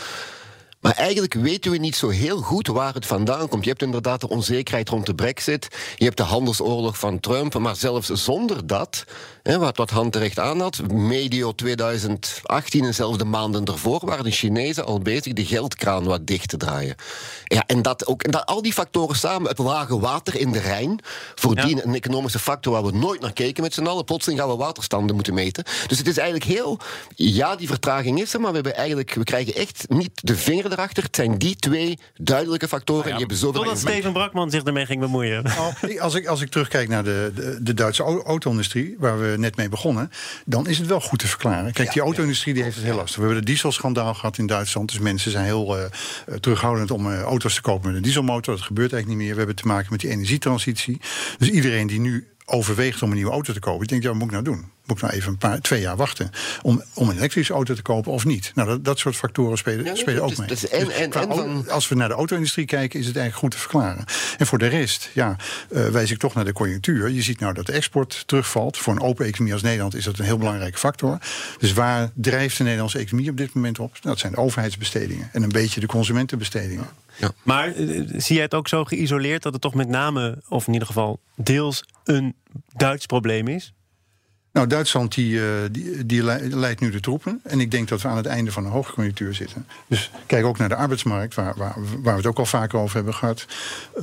Maar 0.87 0.95
eigenlijk 0.95 1.33
weten 1.33 1.71
we 1.71 1.77
niet 1.77 1.95
zo 1.95 2.09
heel 2.09 2.37
goed 2.37 2.67
waar 2.67 2.93
het 2.93 3.05
vandaan 3.05 3.47
komt. 3.47 3.63
Je 3.63 3.69
hebt 3.69 3.81
inderdaad 3.81 4.21
de 4.21 4.29
onzekerheid 4.29 4.89
rond 4.89 5.05
de 5.05 5.15
brexit. 5.15 5.67
Je 5.95 6.03
hebt 6.05 6.17
de 6.17 6.23
handelsoorlog 6.23 6.99
van 6.99 7.19
Trump. 7.19 7.57
Maar 7.57 7.75
zelfs 7.75 8.09
zonder 8.09 8.67
dat, 8.67 9.03
hè, 9.43 9.57
wat, 9.57 9.77
wat 9.77 9.89
Han 9.89 10.09
terecht 10.09 10.39
aan 10.39 10.59
had... 10.59 10.91
medio 10.91 11.51
2018 11.51 12.83
en 12.83 12.93
zelfs 12.93 13.17
de 13.17 13.25
maanden 13.25 13.65
ervoor... 13.65 14.01
waren 14.05 14.23
de 14.23 14.31
Chinezen 14.31 14.85
al 14.85 14.99
bezig 14.99 15.33
de 15.33 15.45
geldkraan 15.45 16.03
wat 16.03 16.27
dicht 16.27 16.49
te 16.49 16.57
draaien. 16.57 16.95
Ja, 17.43 17.63
en, 17.65 17.81
dat 17.81 18.05
ook, 18.05 18.23
en 18.23 18.31
dat, 18.31 18.45
al 18.45 18.61
die 18.61 18.73
factoren 18.73 19.15
samen, 19.15 19.49
het 19.49 19.57
lage 19.57 19.99
water 19.99 20.35
in 20.35 20.51
de 20.51 20.59
Rijn... 20.59 20.99
voordien 21.35 21.87
een 21.87 21.95
economische 21.95 22.39
factor 22.39 22.73
waar 22.73 22.83
we 22.83 22.97
nooit 22.97 23.21
naar 23.21 23.33
keken 23.33 23.63
met 23.63 23.73
z'n 23.73 23.85
allen. 23.85 24.05
Plotseling 24.05 24.39
gaan 24.39 24.49
we 24.49 24.55
waterstanden 24.55 25.15
moeten 25.15 25.33
meten. 25.33 25.63
Dus 25.87 25.97
het 25.97 26.07
is 26.07 26.17
eigenlijk 26.17 26.51
heel... 26.51 26.79
Ja, 27.15 27.55
die 27.55 27.67
vertraging 27.67 28.21
is 28.21 28.33
er, 28.33 28.39
maar 28.39 28.49
we, 28.49 28.55
hebben 28.55 28.75
eigenlijk, 28.75 29.13
we 29.13 29.23
krijgen 29.23 29.55
echt 29.55 29.85
niet 29.87 30.11
de 30.13 30.35
vinger 30.35 30.75
erachter. 30.77 31.03
Het 31.03 31.15
zijn 31.15 31.38
die 31.38 31.56
twee 31.56 32.00
duidelijke 32.15 32.68
factoren. 32.68 33.09
Nou 33.09 33.19
ja, 33.19 33.27
die 33.27 33.38
hebben 33.38 33.53
Totdat 33.53 33.77
Steven 33.77 34.13
Brakman 34.13 34.50
zich 34.50 34.63
ermee 34.63 34.85
ging 34.85 35.00
bemoeien. 35.00 35.44
Nou, 35.44 36.00
als, 36.00 36.15
ik, 36.15 36.27
als 36.27 36.41
ik 36.41 36.50
terugkijk 36.50 36.89
naar 36.89 37.03
de, 37.03 37.31
de, 37.35 37.57
de 37.62 37.74
Duitse 37.74 38.03
auto-industrie, 38.03 38.95
waar 39.00 39.19
we 39.19 39.35
net 39.38 39.56
mee 39.56 39.69
begonnen, 39.69 40.12
dan 40.45 40.68
is 40.68 40.77
het 40.77 40.88
wel 40.88 41.01
goed 41.01 41.19
te 41.19 41.27
verklaren. 41.27 41.74
Kijk, 41.74 41.94
die 41.94 42.01
auto-industrie 42.01 42.53
die 42.53 42.63
heeft 42.63 42.75
het 42.75 42.85
heel 42.85 42.95
lastig. 42.95 43.15
We 43.15 43.21
hebben 43.21 43.39
de 43.39 43.51
dieselschandaal 43.51 44.13
gehad 44.13 44.38
in 44.38 44.47
Duitsland. 44.47 44.89
Dus 44.89 45.00
mensen 45.00 45.31
zijn 45.31 45.45
heel 45.45 45.77
uh, 45.77 45.83
terughoudend 46.39 46.91
om 46.91 47.07
uh, 47.07 47.21
auto's 47.21 47.56
te 47.56 47.62
kopen 47.62 47.88
met 47.88 47.95
een 47.95 48.03
dieselmotor. 48.03 48.56
Dat 48.56 48.65
gebeurt 48.65 48.94
eigenlijk 48.94 49.07
niet 49.07 49.27
meer. 49.27 49.31
We 49.31 49.45
hebben 49.45 49.63
te 49.63 49.68
maken 49.68 49.88
met 49.91 50.00
die 50.00 50.09
energietransitie. 50.09 51.01
Dus 51.38 51.50
iedereen 51.50 51.88
die 51.88 52.00
nu 52.00 52.27
overweegt 52.45 53.01
om 53.01 53.09
een 53.09 53.15
nieuwe 53.15 53.31
auto 53.31 53.53
te 53.53 53.59
kopen, 53.59 53.81
ik 53.83 53.89
denk, 53.89 54.03
ja, 54.03 54.09
wat 54.09 54.18
moet 54.18 54.27
ik 54.27 54.33
nou 54.33 54.44
doen? 54.44 54.71
Moet 54.87 54.97
ik 54.97 55.03
nou 55.03 55.15
even 55.15 55.31
een 55.31 55.37
paar, 55.37 55.59
twee 55.59 55.81
jaar 55.81 55.95
wachten 55.95 56.29
om, 56.61 56.83
om 56.93 57.09
een 57.09 57.15
elektrische 57.15 57.53
auto 57.53 57.73
te 57.73 57.81
kopen 57.81 58.11
of 58.11 58.25
niet? 58.25 58.51
Nou, 58.55 58.67
dat, 58.67 58.85
dat 58.85 58.99
soort 58.99 59.15
factoren 59.15 59.57
spelen, 59.57 59.97
spelen 59.97 60.23
ook 60.23 60.37
mee. 60.37 60.47
Dus 60.47 60.67
en, 60.67 60.89
en, 60.89 61.11
en 61.11 61.69
Als 61.69 61.87
we 61.87 61.95
naar 61.95 62.07
de 62.07 62.13
auto-industrie 62.13 62.65
kijken, 62.65 62.99
is 62.99 63.05
het 63.05 63.15
eigenlijk 63.15 63.45
goed 63.45 63.51
te 63.51 63.67
verklaren. 63.67 64.05
En 64.37 64.47
voor 64.47 64.57
de 64.57 64.67
rest, 64.67 65.09
ja, 65.13 65.35
uh, 65.71 65.87
wijs 65.87 66.11
ik 66.11 66.17
toch 66.17 66.33
naar 66.33 66.45
de 66.45 66.53
conjunctuur. 66.53 67.09
Je 67.09 67.21
ziet 67.21 67.39
nou 67.39 67.53
dat 67.53 67.65
de 67.65 67.71
export 67.71 68.23
terugvalt. 68.25 68.77
Voor 68.77 68.93
een 68.93 69.01
open 69.01 69.25
economie 69.25 69.53
als 69.53 69.61
Nederland 69.61 69.95
is 69.95 70.03
dat 70.03 70.19
een 70.19 70.25
heel 70.25 70.37
belangrijke 70.37 70.77
factor. 70.77 71.17
Dus 71.57 71.73
waar 71.73 72.11
drijft 72.15 72.57
de 72.57 72.63
Nederlandse 72.63 72.97
economie 72.97 73.29
op 73.29 73.37
dit 73.37 73.53
moment 73.53 73.79
op? 73.79 74.01
Dat 74.01 74.19
zijn 74.19 74.31
de 74.31 74.37
overheidsbestedingen 74.37 75.29
en 75.31 75.43
een 75.43 75.49
beetje 75.49 75.79
de 75.79 75.87
consumentenbestedingen. 75.87 76.87
Ja. 77.17 77.31
Maar 77.43 77.75
uh, 77.75 78.03
zie 78.15 78.35
jij 78.35 78.43
het 78.43 78.53
ook 78.53 78.67
zo 78.67 78.83
geïsoleerd 78.83 79.43
dat 79.43 79.53
het 79.53 79.61
toch 79.61 79.73
met 79.73 79.87
name, 79.87 80.41
of 80.47 80.67
in 80.67 80.73
ieder 80.73 80.87
geval 80.87 81.19
deels, 81.35 81.83
een 82.03 82.35
Duits 82.75 83.05
probleem 83.05 83.47
is? 83.47 83.73
Nou, 84.57 84.69
Duitsland 84.69 85.15
die, 85.15 85.33
uh, 85.33 85.44
die, 85.71 86.06
die, 86.06 86.24
leidt 86.56 86.80
nu 86.80 86.89
de 86.89 87.00
troepen. 87.00 87.39
En 87.44 87.59
ik 87.59 87.71
denk 87.71 87.88
dat 87.88 88.01
we 88.01 88.07
aan 88.07 88.18
het 88.18 88.25
einde 88.25 88.51
van 88.51 88.65
een 88.65 88.71
hoogconjunctuur 88.71 89.33
zitten. 89.33 89.68
Dus 89.88 90.12
kijk 90.25 90.45
ook 90.45 90.57
naar 90.57 90.69
de 90.69 90.75
arbeidsmarkt, 90.75 91.36
waar, 91.36 91.54
waar, 91.57 91.75
waar 92.01 92.13
we 92.13 92.19
het 92.19 92.25
ook 92.25 92.38
al 92.38 92.45
vaker 92.45 92.80
over 92.80 92.95
hebben 92.95 93.13
gehad. 93.13 93.45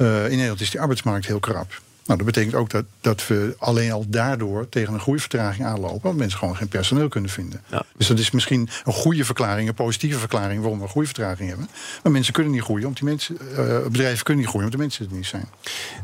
Uh, 0.01 0.25
in 0.25 0.31
Nederland 0.31 0.61
is 0.61 0.71
die 0.71 0.81
arbeidsmarkt 0.81 1.27
heel 1.27 1.41
krap. 1.41 1.81
Nou, 2.05 2.19
dat 2.19 2.27
betekent 2.27 2.55
ook 2.55 2.71
dat, 2.71 2.85
dat 3.01 3.27
we 3.27 3.57
alleen 3.59 3.93
al 3.93 4.05
daardoor 4.09 4.69
tegen 4.69 4.95
een 4.95 5.01
groeivertraging 5.01 5.67
aanlopen. 5.67 6.01
Want 6.03 6.17
mensen 6.17 6.39
gewoon 6.39 6.57
geen 6.57 6.69
personeel 6.69 7.09
kunnen 7.09 7.31
vinden. 7.31 7.63
Dus 7.97 8.07
dat 8.07 8.19
is 8.19 8.31
misschien 8.31 8.69
een 8.85 8.93
goede 8.93 9.25
verklaring, 9.25 9.69
een 9.69 9.75
positieve 9.75 10.19
verklaring 10.19 10.61
waarom 10.61 10.79
we 10.79 10.85
een 10.85 10.91
groeivertraging 10.91 11.49
hebben. 11.49 11.69
Maar 12.03 12.13
mensen 12.13 12.33
kunnen 12.33 12.53
niet 12.53 12.63
groeien, 12.63 12.87
omdat 12.87 13.01
die 13.01 13.09
mensen, 13.09 13.39
uh, 13.51 13.83
bedrijven 13.83 14.25
kunnen 14.25 14.43
niet 14.43 14.53
groeien, 14.53 14.67
omdat 14.67 14.73
de 14.73 14.79
mensen 14.79 15.05
het 15.05 15.15
niet 15.15 15.27
zijn. 15.27 15.49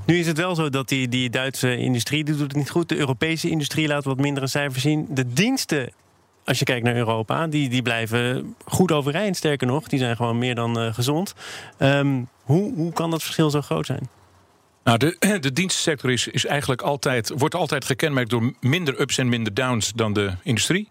Nu 0.07 0.19
is 0.19 0.27
het 0.27 0.37
wel 0.37 0.55
zo 0.55 0.71
dat 0.71 0.89
die, 0.89 1.09
die 1.09 1.31
Duitse 1.31 1.77
industrie 1.77 2.25
die 2.25 2.35
doet 2.35 2.43
het 2.43 2.57
niet 2.57 2.71
goed. 2.71 2.89
De 2.89 2.97
Europese 2.97 3.51
industrie 3.51 3.89
laat 3.89 4.05
wat 4.05 4.17
mindere 4.17 4.47
cijfers 4.47 4.83
zien. 4.83 5.07
De 5.11 5.33
diensten 5.33 5.93
als 6.45 6.59
je 6.59 6.65
kijkt 6.65 6.85
naar 6.85 6.97
Europa, 6.97 7.47
die, 7.47 7.69
die 7.69 7.83
blijven 7.83 8.55
goed 8.65 8.93
overeind. 8.93 9.37
Sterker 9.37 9.67
nog, 9.67 9.89
die 9.89 9.99
zijn 9.99 10.17
gewoon 10.17 10.39
meer 10.39 10.55
dan 10.55 10.83
uh, 10.83 10.95
gezond. 10.95 11.35
Um, 11.79 12.29
hoe, 12.43 12.75
hoe 12.75 12.93
kan 12.93 13.11
dat 13.11 13.23
verschil 13.23 13.51
zo 13.51 13.61
groot 13.61 13.87
zijn? 13.87 14.09
Nou, 14.85 14.99
de, 14.99 15.17
de 15.41 15.53
dienstensector 15.53 16.11
is, 16.11 16.29
is 16.29 16.47
eigenlijk 16.47 16.83
altijd, 16.83 17.33
wordt 17.37 17.55
altijd 17.55 17.85
gekenmerkt 17.85 18.31
door 18.31 18.53
minder 18.61 19.01
ups 19.01 19.19
en 19.19 19.29
minder 19.29 19.55
downs 19.55 19.93
dan 19.95 20.13
de 20.13 20.33
industrie. 20.43 20.89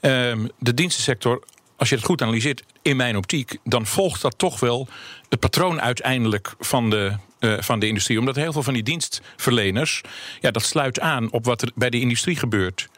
Um, 0.00 0.50
de 0.58 0.74
dienstensector, 0.74 1.42
als 1.76 1.88
je 1.88 1.94
het 1.94 2.04
goed 2.04 2.22
analyseert, 2.22 2.62
in 2.82 2.96
mijn 2.96 3.16
optiek, 3.16 3.56
dan 3.64 3.86
volgt 3.86 4.22
dat 4.22 4.38
toch 4.38 4.60
wel 4.60 4.88
het 5.28 5.40
patroon 5.40 5.80
uiteindelijk 5.80 6.54
van 6.58 6.90
de, 6.90 7.12
uh, 7.40 7.54
van 7.60 7.78
de 7.78 7.86
industrie. 7.86 8.18
Omdat 8.18 8.36
heel 8.36 8.52
veel 8.52 8.62
van 8.62 8.74
die 8.74 8.82
dienstverleners, 8.82 10.00
ja, 10.40 10.50
dat 10.50 10.62
sluit 10.62 11.00
aan 11.00 11.30
op 11.30 11.44
wat 11.44 11.62
er 11.62 11.70
bij 11.74 11.90
de 11.90 12.00
industrie 12.00 12.36
gebeurt. 12.36 12.88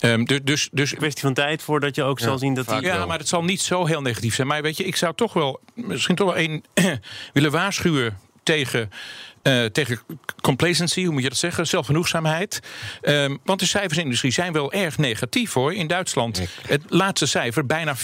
Um, 0.00 0.24
dus, 0.24 0.40
dus, 0.42 0.68
dus, 0.72 0.92
een 0.92 0.98
kwestie 0.98 1.22
van 1.22 1.34
tijd 1.34 1.62
voordat 1.62 1.94
je 1.94 2.02
ook 2.02 2.18
ja, 2.18 2.24
zal 2.24 2.38
zien 2.38 2.54
dat 2.54 2.68
die. 2.68 2.80
Ja, 2.80 3.06
maar 3.06 3.18
het 3.18 3.28
zal 3.28 3.44
niet 3.44 3.60
zo 3.60 3.86
heel 3.86 4.02
negatief 4.02 4.34
zijn. 4.34 4.46
Maar 4.46 4.62
weet 4.62 4.76
je, 4.76 4.84
ik 4.84 4.96
zou 4.96 5.14
toch 5.14 5.32
wel 5.32 5.60
misschien 5.74 6.16
toch 6.16 6.26
wel 6.26 6.36
één 6.36 6.64
willen 7.32 7.50
waarschuwen 7.50 8.18
tegen 8.42 8.90
uh, 9.46 9.64
tegen 9.64 9.98
complacency, 10.42 11.04
hoe 11.04 11.12
moet 11.12 11.22
je 11.22 11.28
dat 11.28 11.38
zeggen? 11.38 11.66
Zelfgenoegzaamheid. 11.66 12.60
Um, 13.02 13.38
want 13.44 13.60
de 13.60 13.66
cijfers 13.66 13.92
in 13.92 13.98
de 13.98 14.04
industrie 14.04 14.32
zijn 14.32 14.52
wel 14.52 14.72
erg 14.72 14.98
negatief 14.98 15.52
hoor. 15.52 15.74
In 15.74 15.86
Duitsland, 15.86 16.42
het 16.66 16.82
laatste 16.88 17.26
cijfer, 17.26 17.66
bijna 17.66 17.96
4% 17.96 18.00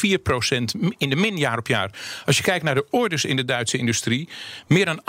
in 0.98 1.10
de 1.10 1.16
min 1.16 1.36
jaar 1.36 1.58
op 1.58 1.66
jaar. 1.66 1.90
Als 2.26 2.36
je 2.36 2.42
kijkt 2.42 2.64
naar 2.64 2.74
de 2.74 2.86
orders 2.90 3.24
in 3.24 3.36
de 3.36 3.44
Duitse 3.44 3.76
industrie, 3.76 4.28
meer 4.66 4.84
dan 4.84 5.02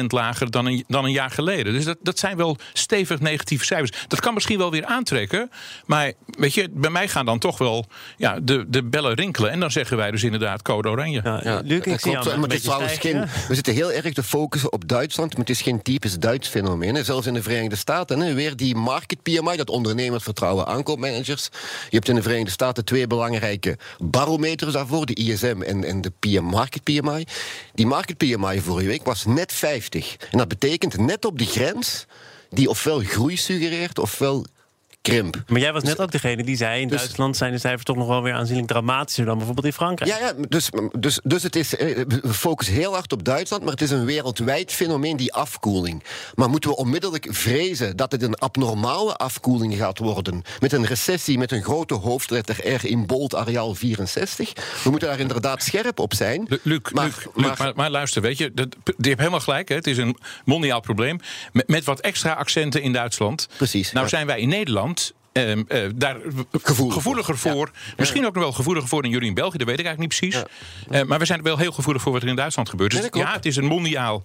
8% 0.00 0.04
lager 0.06 0.50
dan 0.50 0.66
een, 0.66 0.84
dan 0.88 1.04
een 1.04 1.12
jaar 1.12 1.30
geleden. 1.30 1.72
Dus 1.72 1.84
dat, 1.84 1.98
dat 2.02 2.18
zijn 2.18 2.36
wel 2.36 2.56
stevig 2.72 3.20
negatieve 3.20 3.64
cijfers. 3.64 4.04
Dat 4.08 4.20
kan 4.20 4.34
misschien 4.34 4.58
wel 4.58 4.70
weer 4.70 4.84
aantrekken. 4.84 5.50
Maar 5.86 6.12
weet 6.26 6.54
je, 6.54 6.68
bij 6.70 6.90
mij 6.90 7.08
gaan 7.08 7.26
dan 7.26 7.38
toch 7.38 7.58
wel 7.58 7.86
ja, 8.16 8.40
de, 8.42 8.64
de 8.68 8.82
bellen 8.82 9.14
rinkelen. 9.14 9.50
En 9.50 9.60
dan 9.60 9.70
zeggen 9.70 9.96
wij 9.96 10.10
dus 10.10 10.22
inderdaad 10.22 10.62
code 10.62 10.88
oranje. 10.88 11.20
Ja, 11.24 11.40
ja, 11.42 11.60
Luc, 11.64 11.84
ik 11.84 12.00
zie 12.00 12.12
maar 12.12 12.24
het 12.24 12.52
is 12.52 12.62
trouwens 12.62 12.98
geen, 12.98 13.20
We 13.48 13.54
zitten 13.54 13.74
heel 13.74 13.92
erg 13.92 14.12
te 14.12 14.22
focussen 14.22 14.72
op 14.72 14.88
Duitsland. 14.88 15.30
Maar 15.30 15.40
het 15.40 15.50
is 15.50 15.62
geen 15.62 15.69
geen 15.70 15.82
typisch 15.82 16.18
Duits 16.18 16.48
fenomeen. 16.48 17.04
Zelfs 17.04 17.26
in 17.26 17.34
de 17.34 17.42
Verenigde 17.42 17.76
Staten, 17.76 18.20
hè, 18.20 18.34
weer 18.34 18.56
die 18.56 18.74
market 18.74 19.22
PMI, 19.22 19.56
dat 19.56 19.70
ondernemersvertrouwen 19.70 20.66
aankoopmanagers. 20.66 21.48
Je 21.88 21.96
hebt 21.96 22.08
in 22.08 22.14
de 22.14 22.22
Verenigde 22.22 22.50
Staten 22.50 22.84
twee 22.84 23.06
belangrijke 23.06 23.78
barometers 23.98 24.72
daarvoor, 24.72 25.06
de 25.06 25.14
ISM 25.14 25.62
en, 25.62 25.84
en 25.84 26.00
de 26.00 26.12
PM 26.18 26.42
Market 26.42 26.82
PMI. 26.82 27.24
Die 27.74 27.86
market 27.86 28.16
PMI 28.16 28.60
vorige 28.60 28.88
week 28.88 29.04
was 29.04 29.24
net 29.24 29.52
50. 29.52 30.16
En 30.30 30.38
dat 30.38 30.48
betekent 30.48 30.96
net 30.96 31.24
op 31.24 31.38
de 31.38 31.46
grens 31.46 32.06
die 32.48 32.68
ofwel 32.68 32.98
groei 32.98 33.36
suggereert 33.36 33.98
ofwel 33.98 34.46
krimp. 35.02 35.42
Maar 35.46 35.60
jij 35.60 35.72
was 35.72 35.82
net 35.82 36.00
ook 36.00 36.10
degene 36.10 36.44
die 36.44 36.56
zei... 36.56 36.80
in 36.80 36.88
dus, 36.88 36.98
Duitsland 36.98 37.36
zijn 37.36 37.52
de 37.52 37.58
cijfers 37.58 37.84
toch 37.84 37.96
nog 37.96 38.08
wel 38.08 38.22
weer 38.22 38.32
aanzienlijk 38.32 38.68
dramatischer... 38.68 39.24
dan 39.24 39.36
bijvoorbeeld 39.36 39.66
in 39.66 39.72
Frankrijk. 39.72 40.10
Ja, 40.10 40.18
ja 40.18 40.32
dus, 40.48 40.70
dus, 40.98 41.20
dus 41.22 41.42
het 41.42 41.56
is, 41.56 41.76
eh, 41.76 42.04
we 42.06 42.34
focussen 42.34 42.74
heel 42.74 42.92
hard 42.92 43.12
op 43.12 43.24
Duitsland... 43.24 43.62
maar 43.62 43.72
het 43.72 43.82
is 43.82 43.90
een 43.90 44.04
wereldwijd 44.04 44.72
fenomeen, 44.72 45.16
die 45.16 45.32
afkoeling. 45.32 46.02
Maar 46.34 46.50
moeten 46.50 46.70
we 46.70 46.76
onmiddellijk 46.76 47.26
vrezen 47.30 47.96
dat 47.96 48.12
het 48.12 48.22
een 48.22 48.34
abnormale 48.34 49.16
afkoeling 49.16 49.76
gaat 49.76 49.98
worden... 49.98 50.42
met 50.60 50.72
een 50.72 50.86
recessie 50.86 51.38
met 51.38 51.52
een 51.52 51.62
grote 51.62 51.94
hoofdletter 51.94 52.74
R 52.74 52.86
in 52.86 53.06
bold 53.06 53.34
areaal 53.34 53.74
64? 53.74 54.52
We 54.84 54.90
moeten 54.90 55.08
daar 55.08 55.20
inderdaad 55.20 55.62
scherp 55.62 55.98
op 55.98 56.14
zijn. 56.14 56.48
Luc, 56.62 56.80
maar, 56.92 57.12
maar, 57.34 57.72
maar, 57.74 57.90
luister, 57.90 58.22
weet 58.22 58.38
je, 58.38 58.52
dat, 58.54 58.76
je 58.84 59.08
hebt 59.08 59.18
helemaal 59.18 59.40
gelijk. 59.40 59.68
Hè, 59.68 59.74
het 59.74 59.86
is 59.86 59.96
een 59.96 60.16
mondiaal 60.44 60.80
probleem. 60.80 61.18
Met, 61.52 61.68
met 61.68 61.84
wat 61.84 62.00
extra 62.00 62.32
accenten 62.32 62.82
in 62.82 62.92
Duitsland. 62.92 63.48
Precies. 63.56 63.92
Nou 63.92 64.08
zijn 64.08 64.26
wij 64.26 64.40
in 64.40 64.48
Nederland 64.48 64.89
Ehm, 65.32 65.62
eh, 65.68 65.82
daar 65.94 66.16
gevoeliger 66.62 67.38
voor. 67.38 67.70
Misschien 67.96 68.26
ook 68.26 68.34
nog 68.34 68.42
wel 68.42 68.52
gevoeliger 68.52 68.88
voor 68.88 69.02
dan 69.02 69.10
jullie 69.10 69.28
in 69.28 69.34
België, 69.34 69.58
dat 69.58 69.66
weet 69.66 69.78
ik 69.78 69.86
eigenlijk 69.86 70.20
niet 70.20 70.30
precies. 70.32 70.50
Uh, 70.90 71.02
maar 71.02 71.18
we 71.18 71.24
zijn 71.24 71.42
wel 71.42 71.56
heel 71.56 71.72
gevoelig 71.72 72.02
voor 72.02 72.12
wat 72.12 72.22
er 72.22 72.28
in 72.28 72.36
Duitsland 72.36 72.68
gebeurt. 72.68 72.90
Dus 72.90 73.08
ja, 73.10 73.32
het 73.32 73.46
is 73.46 73.56
een 73.56 73.64
mondiaal, 73.64 74.22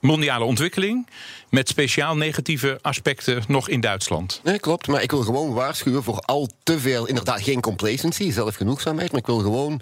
mondiale 0.00 0.44
ontwikkeling. 0.44 1.06
Met 1.50 1.68
speciaal 1.68 2.16
negatieve 2.16 2.78
aspecten 2.82 3.42
nog 3.48 3.68
in 3.68 3.80
Duitsland. 3.80 4.40
Nee, 4.44 4.58
klopt. 4.58 4.86
Maar 4.86 5.02
ik 5.02 5.10
wil 5.10 5.22
gewoon 5.22 5.52
waarschuwen 5.52 6.02
voor 6.02 6.20
al 6.20 6.48
te 6.62 6.80
veel, 6.80 7.06
inderdaad, 7.06 7.42
geen 7.42 7.60
complacency, 7.60 8.30
zelfgenoegzaamheid. 8.32 9.10
Maar 9.10 9.20
ik 9.20 9.26
wil 9.26 9.38
gewoon 9.38 9.80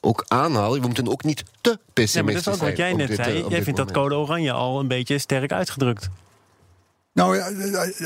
ook 0.00 0.24
aanhalen. 0.28 0.80
We 0.80 0.86
moeten 0.86 1.08
ook 1.08 1.24
niet 1.24 1.44
te 1.60 1.78
pessimistisch 1.92 2.12
zijn. 2.14 2.24
Ja, 2.24 2.32
maar 2.32 2.34
dat 2.34 2.54
is 2.54 2.60
ook 2.60 2.68
wat 2.68 2.76
jij 2.76 2.92
net 2.92 3.42
zei. 3.42 3.48
Jij 3.48 3.62
vindt 3.62 3.78
dat 3.78 3.92
code 3.92 4.14
oranje 4.14 4.52
al 4.52 4.80
een 4.80 4.88
beetje 4.88 5.18
sterk 5.18 5.52
uitgedrukt. 5.52 6.08
Nou 7.16 7.36
ja, 7.36 7.48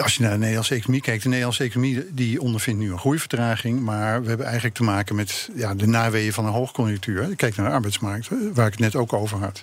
als 0.02 0.14
je 0.14 0.22
naar 0.22 0.30
de 0.30 0.38
Nederlandse 0.38 0.74
economie 0.74 1.00
kijkt, 1.02 1.22
de 1.22 1.28
Nederlandse 1.28 1.64
economie 1.64 2.06
die 2.12 2.40
ondervindt 2.40 2.80
nu 2.80 2.92
een 2.92 2.98
groeivertraging. 2.98 3.80
Maar 3.80 4.22
we 4.22 4.28
hebben 4.28 4.46
eigenlijk 4.46 4.76
te 4.76 4.82
maken 4.82 5.16
met 5.16 5.48
ja, 5.54 5.74
de 5.74 5.86
naweeën 5.86 6.32
van 6.32 6.46
een 6.46 6.52
hoogconjunctuur. 6.52 7.36
Kijk 7.36 7.56
naar 7.56 7.66
de 7.66 7.72
arbeidsmarkt, 7.72 8.28
waar 8.54 8.66
ik 8.66 8.72
het 8.72 8.80
net 8.80 8.96
ook 8.96 9.12
over 9.12 9.38
had. 9.38 9.62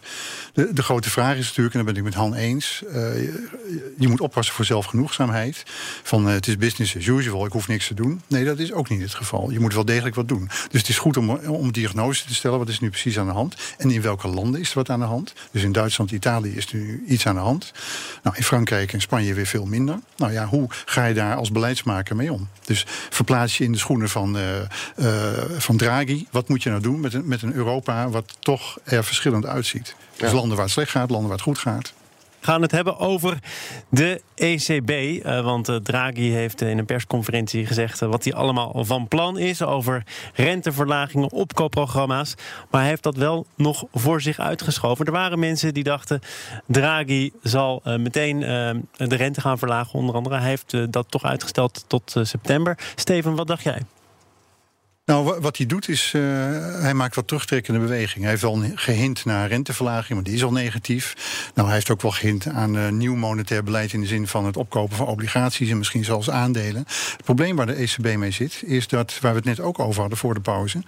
De, 0.54 0.74
de 0.74 0.84
grote 0.84 1.10
vraag 1.10 1.38
is 1.38 1.48
natuurlijk, 1.48 1.76
en 1.76 1.84
daar 1.84 1.94
ben 1.94 2.04
ik 2.04 2.10
met 2.10 2.14
Han 2.14 2.34
eens. 2.34 2.84
Uh, 2.88 2.94
je, 3.98 4.08
moet 4.08 4.22
oppassen 4.22 4.56
voor 4.56 4.66
zelfgenoegzaamheid. 4.66 5.64
Van 6.04 6.28
uh, 6.28 6.34
het 6.34 6.48
is 6.48 6.58
business 6.58 6.96
as 6.96 7.06
usual, 7.06 7.46
ik 7.46 7.52
hoef 7.52 7.68
niks 7.68 7.88
te 7.88 7.94
doen. 7.94 8.22
Nee, 8.28 8.46
dat 8.46 8.60
is 8.60 8.74
ook 8.74 8.90
niet 8.90 9.02
het 9.02 9.14
geval. 9.14 9.52
Je 9.52 9.60
moet 9.60 9.74
wel 9.74 9.86
degelijk 9.86 10.16
wat 10.16 10.28
doen. 10.28 10.50
Dus 10.72 10.82
het 10.82 10.90
is 10.90 10.98
goed 10.98 11.18
om, 11.18 11.30
om 11.30 11.72
diagnose 11.72 12.26
te 12.26 12.36
stellen. 12.36 12.60
Wat 12.60 12.70
is 12.70 12.80
nu 12.80 12.90
precies 12.90 13.20
aan 13.20 13.28
de 13.28 13.34
hand? 13.34 13.56
En 13.78 13.92
in 13.92 14.02
welke 14.02 14.28
landen 14.28 14.62
is 14.62 14.70
er 14.70 14.76
wat 14.76 14.90
aan 14.90 15.00
de 15.00 15.06
hand? 15.06 15.34
Dus 15.52 15.64
in 15.64 15.72
Duitsland, 15.72 16.12
Italië 16.12 16.56
is 16.56 16.66
er 16.66 16.78
nu 16.78 17.04
iets 17.08 17.28
aan 17.28 17.36
de 17.36 17.42
hand. 17.42 17.72
Nou, 18.24 18.36
in 18.36 18.44
Frankrijk 18.44 18.94
en 18.94 19.02
Spanje 19.02 19.36
weer 19.38 19.46
veel 19.46 19.66
minder. 19.66 20.00
Nou 20.18 20.32
ja, 20.32 20.46
hoe 20.46 20.68
ga 20.86 21.06
je 21.06 21.14
daar 21.14 21.36
als 21.36 21.52
beleidsmaker 21.52 22.16
mee 22.16 22.34
om? 22.34 22.48
Dus 22.66 22.86
verplaats 23.10 23.58
je 23.58 23.64
in 23.64 23.72
de 23.72 23.78
schoenen 23.78 24.10
van, 24.10 24.38
uh, 24.38 24.44
uh, 24.96 25.08
van 25.58 25.78
Draghi. 25.78 26.26
Wat 26.32 26.50
moet 26.50 26.64
je 26.64 26.70
nou 26.70 26.82
doen 26.82 27.00
met 27.00 27.14
een, 27.14 27.28
met 27.28 27.42
een 27.42 27.54
Europa 27.54 28.10
wat 28.10 28.38
toch 28.40 28.78
er 28.84 29.04
verschillend 29.04 29.46
uitziet? 29.46 29.96
Dus 30.18 30.32
landen 30.32 30.56
waar 30.56 30.66
het 30.66 30.74
slecht 30.74 30.92
gaat, 30.92 31.10
landen 31.10 31.28
waar 31.28 31.38
het 31.38 31.48
goed 31.48 31.58
gaat 31.58 31.94
gaan 32.40 32.62
het 32.62 32.72
hebben 32.72 33.00
over 33.00 33.40
de 33.90 34.22
ECB. 34.36 34.90
Uh, 34.90 35.44
want 35.44 35.70
uh, 35.70 35.76
Draghi 35.76 36.32
heeft 36.32 36.62
in 36.62 36.78
een 36.78 36.86
persconferentie 36.86 37.66
gezegd 37.66 38.00
wat 38.00 38.24
hij 38.24 38.34
allemaal 38.34 38.86
van 38.86 39.08
plan 39.08 39.38
is 39.38 39.62
over 39.62 40.04
renteverlagingen, 40.34 41.32
opkoopprogramma's. 41.32 42.36
Maar 42.72 42.82
hij 42.82 42.90
heeft 42.90 43.04
dat 43.04 43.16
wel 43.16 43.46
nog 43.56 43.86
voor 43.94 44.22
zich 44.22 44.40
uitgeschoven. 44.40 45.06
Er 45.06 45.12
waren 45.12 45.40
mensen 45.40 45.74
die 45.74 45.84
dachten: 45.84 46.20
Draghi 46.66 47.32
zal 47.42 47.82
meteen 47.84 48.40
de 48.98 49.16
rente 49.16 49.42
gaan 49.42 49.58
verlagen, 49.58 50.00
onder 50.00 50.16
andere. 50.16 50.38
Hij 50.38 50.50
heeft 50.50 50.94
dat 50.94 51.06
toch 51.12 51.24
uitgesteld 51.24 51.86
tot 51.88 52.16
september. 52.22 52.78
Steven, 52.96 53.36
wat 53.36 53.48
dacht 53.48 53.64
jij? 53.64 53.82
Nou, 55.08 55.40
wat 55.40 55.58
hij 55.58 55.66
doet 55.66 55.90
is, 55.90 56.14
uh, 56.16 56.22
hij 56.82 56.94
maakt 56.94 57.16
wat 57.16 57.28
terugtrekkende 57.28 57.80
bewegingen. 57.80 58.22
Hij 58.22 58.32
heeft 58.32 58.44
al 58.44 58.64
gehint 58.76 59.26
naar 59.26 59.48
renteverlaging, 59.48 60.14
maar 60.14 60.24
die 60.24 60.34
is 60.34 60.44
al 60.44 60.52
negatief. 60.52 61.16
Nou, 61.54 61.68
hij 61.68 61.76
heeft 61.76 61.90
ook 61.90 62.02
wel 62.02 62.12
gehint 62.12 62.48
aan 62.48 62.76
uh, 62.76 62.90
nieuw 62.90 63.16
monetair 63.16 63.64
beleid... 63.64 63.94
in 63.94 64.02
de 64.02 64.08
zin 64.08 64.28
van 64.28 64.46
het 64.46 64.58
opkopen 64.58 64.96
van 64.98 65.08
obligaties 65.08 65.70
en 65.70 65.78
misschien 65.78 66.06
zelfs 66.06 66.30
aandelen. 66.30 66.84
Het 66.88 67.24
probleem 67.24 67.56
waar 67.56 67.66
de 67.66 67.74
ECB 67.74 68.16
mee 68.16 68.32
zit, 68.32 68.62
is 68.66 68.88
dat, 68.88 69.20
waar 69.20 69.32
we 69.32 69.38
het 69.38 69.48
net 69.48 69.60
ook 69.60 69.80
over 69.80 70.00
hadden 70.00 70.18
voor 70.18 70.34
de 70.34 70.40
pauze... 70.40 70.82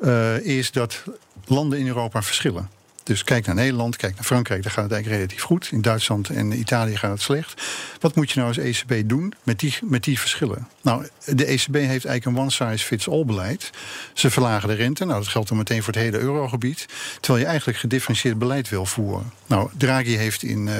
Uh, 0.00 0.38
is 0.38 0.70
dat 0.70 1.02
landen 1.46 1.78
in 1.78 1.86
Europa 1.86 2.22
verschillen. 2.22 2.70
Dus 3.06 3.24
kijk 3.24 3.46
naar 3.46 3.54
Nederland, 3.54 3.96
kijk 3.96 4.14
naar 4.14 4.24
Frankrijk, 4.24 4.62
daar 4.62 4.72
gaat 4.72 4.82
het 4.82 4.92
eigenlijk 4.92 5.22
relatief 5.22 5.44
goed. 5.44 5.68
In 5.72 5.80
Duitsland 5.80 6.28
en 6.28 6.58
Italië 6.58 6.96
gaat 6.96 7.10
het 7.10 7.20
slecht. 7.20 7.62
Wat 8.00 8.14
moet 8.14 8.30
je 8.30 8.40
nou 8.40 8.48
als 8.48 8.58
ECB 8.58 9.08
doen 9.08 9.32
met 9.42 9.58
die, 9.58 9.74
met 9.82 10.04
die 10.04 10.18
verschillen? 10.18 10.68
Nou, 10.82 11.06
de 11.24 11.44
ECB 11.44 11.74
heeft 11.74 12.04
eigenlijk 12.04 12.24
een 12.24 12.38
one-size-fits-all 12.38 13.24
beleid. 13.24 13.70
Ze 14.12 14.30
verlagen 14.30 14.68
de 14.68 14.74
rente, 14.74 15.04
nou 15.04 15.18
dat 15.18 15.28
geldt 15.28 15.48
dan 15.48 15.56
meteen 15.56 15.82
voor 15.82 15.92
het 15.92 16.02
hele 16.02 16.18
eurogebied. 16.18 16.86
Terwijl 17.20 17.44
je 17.44 17.48
eigenlijk 17.50 17.78
gedifferentieerd 17.78 18.38
beleid 18.38 18.68
wil 18.68 18.86
voeren. 18.86 19.32
Nou, 19.46 19.70
Draghi 19.76 20.16
heeft 20.16 20.42
in 20.42 20.66
uh, 20.66 20.74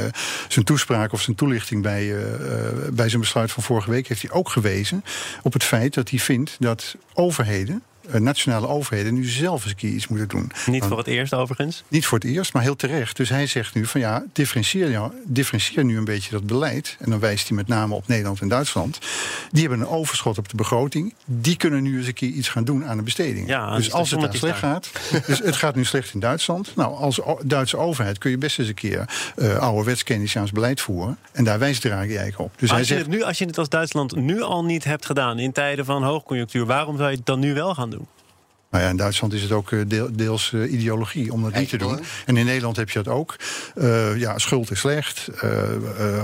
zijn 0.49 0.65
toespraak 0.65 1.13
of 1.13 1.23
zijn 1.23 1.37
toelichting 1.37 1.83
bij, 1.83 2.05
uh, 2.05 2.21
uh, 2.21 2.89
bij 2.93 3.09
zijn 3.09 3.21
besluit 3.21 3.53
van 3.53 3.63
vorige 3.63 3.91
week... 3.91 4.09
heeft 4.09 4.23
hij 4.23 4.31
ook 4.31 4.49
gewezen 4.49 5.05
op 5.43 5.53
het 5.53 5.65
feit 5.65 5.95
dat 5.95 6.11
hij 6.11 6.19
vindt 6.19 6.57
dat 6.59 6.97
overheden 7.15 7.75
eh, 7.75 7.96
nationale 8.13 8.69
overheden 8.69 9.15
nu 9.15 9.25
zelf 9.25 9.63
eens 9.63 9.71
een 9.71 9.77
keer 9.77 9.91
iets 9.91 10.09
moeten 10.09 10.29
doen. 10.29 10.53
Niet 10.67 10.85
voor 10.85 10.99
het 10.99 11.07
eerst 11.07 11.35
overigens? 11.35 11.85
Niet 11.89 12.07
voor 12.07 12.19
het 12.19 12.27
eerst, 12.27 12.53
maar 12.53 12.63
heel 12.63 12.77
terecht. 12.77 13.17
Dus 13.17 13.29
hij 13.29 13.47
zegt 13.47 13.75
nu 13.75 13.87
van 13.87 14.01
ja, 14.01 14.25
differentieer, 14.33 15.11
differentieer 15.25 15.85
nu 15.85 15.97
een 15.97 16.05
beetje 16.05 16.31
dat 16.31 16.47
beleid. 16.47 16.97
En 17.01 17.11
dan 17.11 17.19
wijst 17.19 17.49
hij 17.49 17.57
met 17.57 17.67
name 17.67 17.95
op 17.95 18.07
Nederland 18.07 18.41
en 18.41 18.49
Duitsland. 18.49 18.99
Die 19.51 19.61
hebben 19.61 19.81
een 19.81 19.87
overschot 19.87 20.39
op 20.39 20.49
de 20.49 20.57
begroting. 20.57 21.15
Die 21.25 21.57
kunnen 21.57 21.83
nu 21.83 21.99
eens 21.99 22.07
een 22.07 22.15
keer 22.15 22.29
iets 22.29 22.49
gaan 22.49 22.65
doen 22.65 22.87
aan 22.87 22.97
de 22.97 23.03
besteding. 23.03 23.49
Ja, 23.49 23.75
dus, 23.75 23.85
dus 23.85 23.93
als 23.93 24.11
het 24.11 24.21
daar 24.21 24.35
slecht 24.35 24.59
gaat. 24.59 24.91
Dus 25.27 25.39
het 25.39 25.57
gaat 25.57 25.75
nu 25.75 25.85
slecht 25.85 26.15
in 26.15 26.21
Duitsland. 26.21 26.77
Nou, 26.77 26.97
als 26.97 27.21
Duitse 27.45 27.77
overheid 27.77 28.19
kun 28.19 28.31
je 28.31 28.39
best 28.39 28.59
eens 28.59 28.69
een 28.69 28.75
keer 28.75 29.33
uh, 29.37 29.57
ouderwets 29.57 30.03
Keynesiaans 30.03 30.53
beleid 30.53 30.81
voeren. 30.81 31.19
En 31.33 31.45
daar 31.45 31.59
wijst 31.59 31.81
Draghi 31.81 32.17
eigenlijk 32.17 32.39
op. 32.39 32.53
Dus 32.59 32.71
hij 32.71 32.79
als, 32.79 32.89
je 32.89 32.95
zegt, 32.95 33.07
het 33.07 33.17
nu, 33.17 33.23
als 33.23 33.39
je 33.39 33.45
het 33.45 33.59
als 33.59 33.69
Duitsland 33.69 34.17
nu 34.17 34.43
al 34.43 34.65
niet 34.65 34.85
hebt 34.85 35.07
gedaan 35.07 35.39
in 35.39 35.53
tijden 35.53 35.85
van 35.85 36.03
hoogconjunctuur, 36.03 36.67
waarom 36.67 36.97
zou 36.97 37.11
je 37.11 37.17
het 37.17 37.27
dan 37.27 37.41
nu 37.41 37.55
wel 37.55 37.75
gaan 37.75 37.91
doen? 37.91 37.96
Nou 38.77 38.89
ja, 38.89 38.95
in 38.95 39.01
Duitsland 39.01 39.33
is 39.33 39.43
het 39.43 39.53
ook 39.53 39.73
eh, 39.73 39.81
deels 40.13 40.53
uh, 40.55 40.73
ideologie 40.73 41.33
om 41.33 41.43
dat 41.43 41.55
niet 41.55 41.69
te 41.69 41.77
doen. 41.77 42.01
En 42.27 42.37
in 42.37 42.45
Nederland 42.45 42.77
heb 42.77 42.91
je 42.91 43.03
dat 43.03 43.15
ook. 43.15 43.37
Uh, 43.75 44.17
ja, 44.19 44.39
schuld 44.39 44.71
is 44.71 44.81
slecht. 44.81 45.29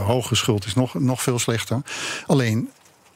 hoge 0.05 0.35
schuld 0.35 0.65
is 0.65 0.75
nog, 0.75 0.95
nog 0.95 1.23
veel 1.23 1.39
slechter. 1.39 1.83
Alleen 2.27 2.71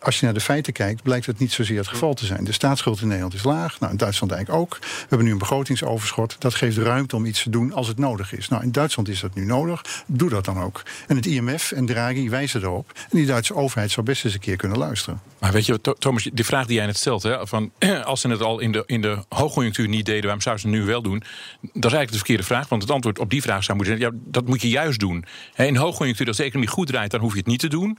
als 0.06 0.18
je 0.18 0.24
naar 0.24 0.34
de 0.34 0.40
feiten 0.40 0.72
kijkt, 0.72 1.02
blijkt 1.02 1.26
het 1.26 1.38
niet 1.38 1.52
zozeer 1.52 1.78
het 1.78 1.88
geval 1.88 2.14
te 2.14 2.26
zijn. 2.26 2.44
De 2.44 2.52
staatsschuld 2.52 3.00
in 3.00 3.06
Nederland 3.06 3.34
is 3.34 3.42
laag. 3.42 3.80
Nou, 3.80 3.92
in 3.92 3.98
Duitsland 3.98 4.32
eigenlijk 4.32 4.62
ook. 4.62 4.78
We 4.80 5.06
hebben 5.08 5.26
nu 5.26 5.32
een 5.32 5.38
begrotingsoverschot. 5.38 6.36
Dat 6.38 6.54
geeft 6.54 6.76
ruimte 6.76 7.16
om 7.16 7.24
iets 7.24 7.42
te 7.42 7.50
doen 7.50 7.72
als 7.72 7.88
het 7.88 7.98
nodig 7.98 8.32
is. 8.32 8.48
Nou, 8.48 8.62
in 8.62 8.72
Duitsland 8.72 9.08
is 9.08 9.20
dat 9.20 9.34
nu 9.34 9.44
nodig. 9.44 10.04
Doe 10.06 10.28
dat 10.28 10.44
dan 10.44 10.60
ook. 10.60 10.82
En 11.06 11.16
het 11.16 11.26
IMF 11.26 11.72
en 11.72 11.86
Draghi 11.86 12.30
wijzen 12.30 12.62
erop. 12.62 12.92
En 12.94 13.16
die 13.16 13.26
Duitse 13.26 13.54
overheid 13.54 13.90
zou 13.90 14.06
best 14.06 14.24
eens 14.24 14.34
een 14.34 14.40
keer 14.40 14.56
kunnen 14.56 14.78
luisteren. 14.78 15.20
Maar 15.38 15.52
weet 15.52 15.66
je, 15.66 15.80
Thomas, 15.98 16.28
die 16.32 16.44
vraag 16.44 16.66
die 16.66 16.76
jij 16.76 16.86
net 16.86 16.96
stelt, 16.96 17.22
hè, 17.22 17.46
van 17.46 17.70
als 18.04 18.20
ze 18.20 18.28
het 18.28 18.42
al 18.42 18.58
in 18.58 18.72
de, 18.72 18.82
in 18.86 19.00
de 19.00 19.18
hoogconjunctuur 19.28 19.88
niet 19.88 20.06
deden, 20.06 20.22
waarom 20.22 20.40
zouden 20.40 20.64
ze 20.64 20.70
het 20.70 20.80
nu 20.80 20.86
wel 20.86 21.02
doen? 21.02 21.18
Dat 21.18 21.70
is 21.70 21.80
eigenlijk 21.82 22.10
de 22.10 22.16
verkeerde 22.16 22.42
vraag, 22.42 22.68
want 22.68 22.82
het 22.82 22.90
antwoord 22.90 23.18
op 23.18 23.30
die 23.30 23.42
vraag 23.42 23.64
zou 23.64 23.76
moeten 23.76 23.98
zijn: 23.98 24.12
ja, 24.12 24.18
dat 24.24 24.46
moet 24.46 24.62
je 24.62 24.68
juist 24.68 25.00
doen. 25.00 25.24
In 25.56 25.76
hoogconjunctuur, 25.76 26.26
als 26.26 26.36
de 26.36 26.42
economie 26.42 26.68
goed 26.68 26.86
draait, 26.86 27.10
dan 27.10 27.20
hoef 27.20 27.32
je 27.32 27.38
het 27.38 27.46
niet 27.46 27.60
te 27.60 27.68
doen. 27.68 27.98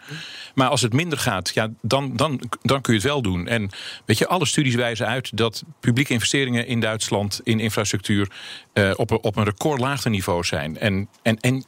Maar 0.53 0.69
als 0.69 0.81
het 0.81 0.93
minder 0.93 1.17
gaat, 1.17 1.51
ja, 1.53 1.69
dan, 1.81 1.96
dan, 2.15 2.41
dan 2.61 2.81
kun 2.81 2.93
je 2.93 2.99
het 2.99 3.07
wel 3.07 3.21
doen. 3.21 3.47
En 3.47 3.69
weet 4.05 4.17
je, 4.17 4.27
alle 4.27 4.45
studies 4.45 4.75
wijzen 4.75 5.07
uit 5.07 5.37
dat 5.37 5.63
publieke 5.79 6.13
investeringen 6.13 6.67
in 6.67 6.79
Duitsland 6.79 7.41
in 7.43 7.59
infrastructuur 7.59 8.31
uh, 8.73 8.91
op, 8.95 9.19
op 9.21 9.35
een 9.35 9.53
niveau 10.03 10.43
zijn. 10.43 10.77
En, 10.77 11.07
en, 11.21 11.37
en, 11.39 11.65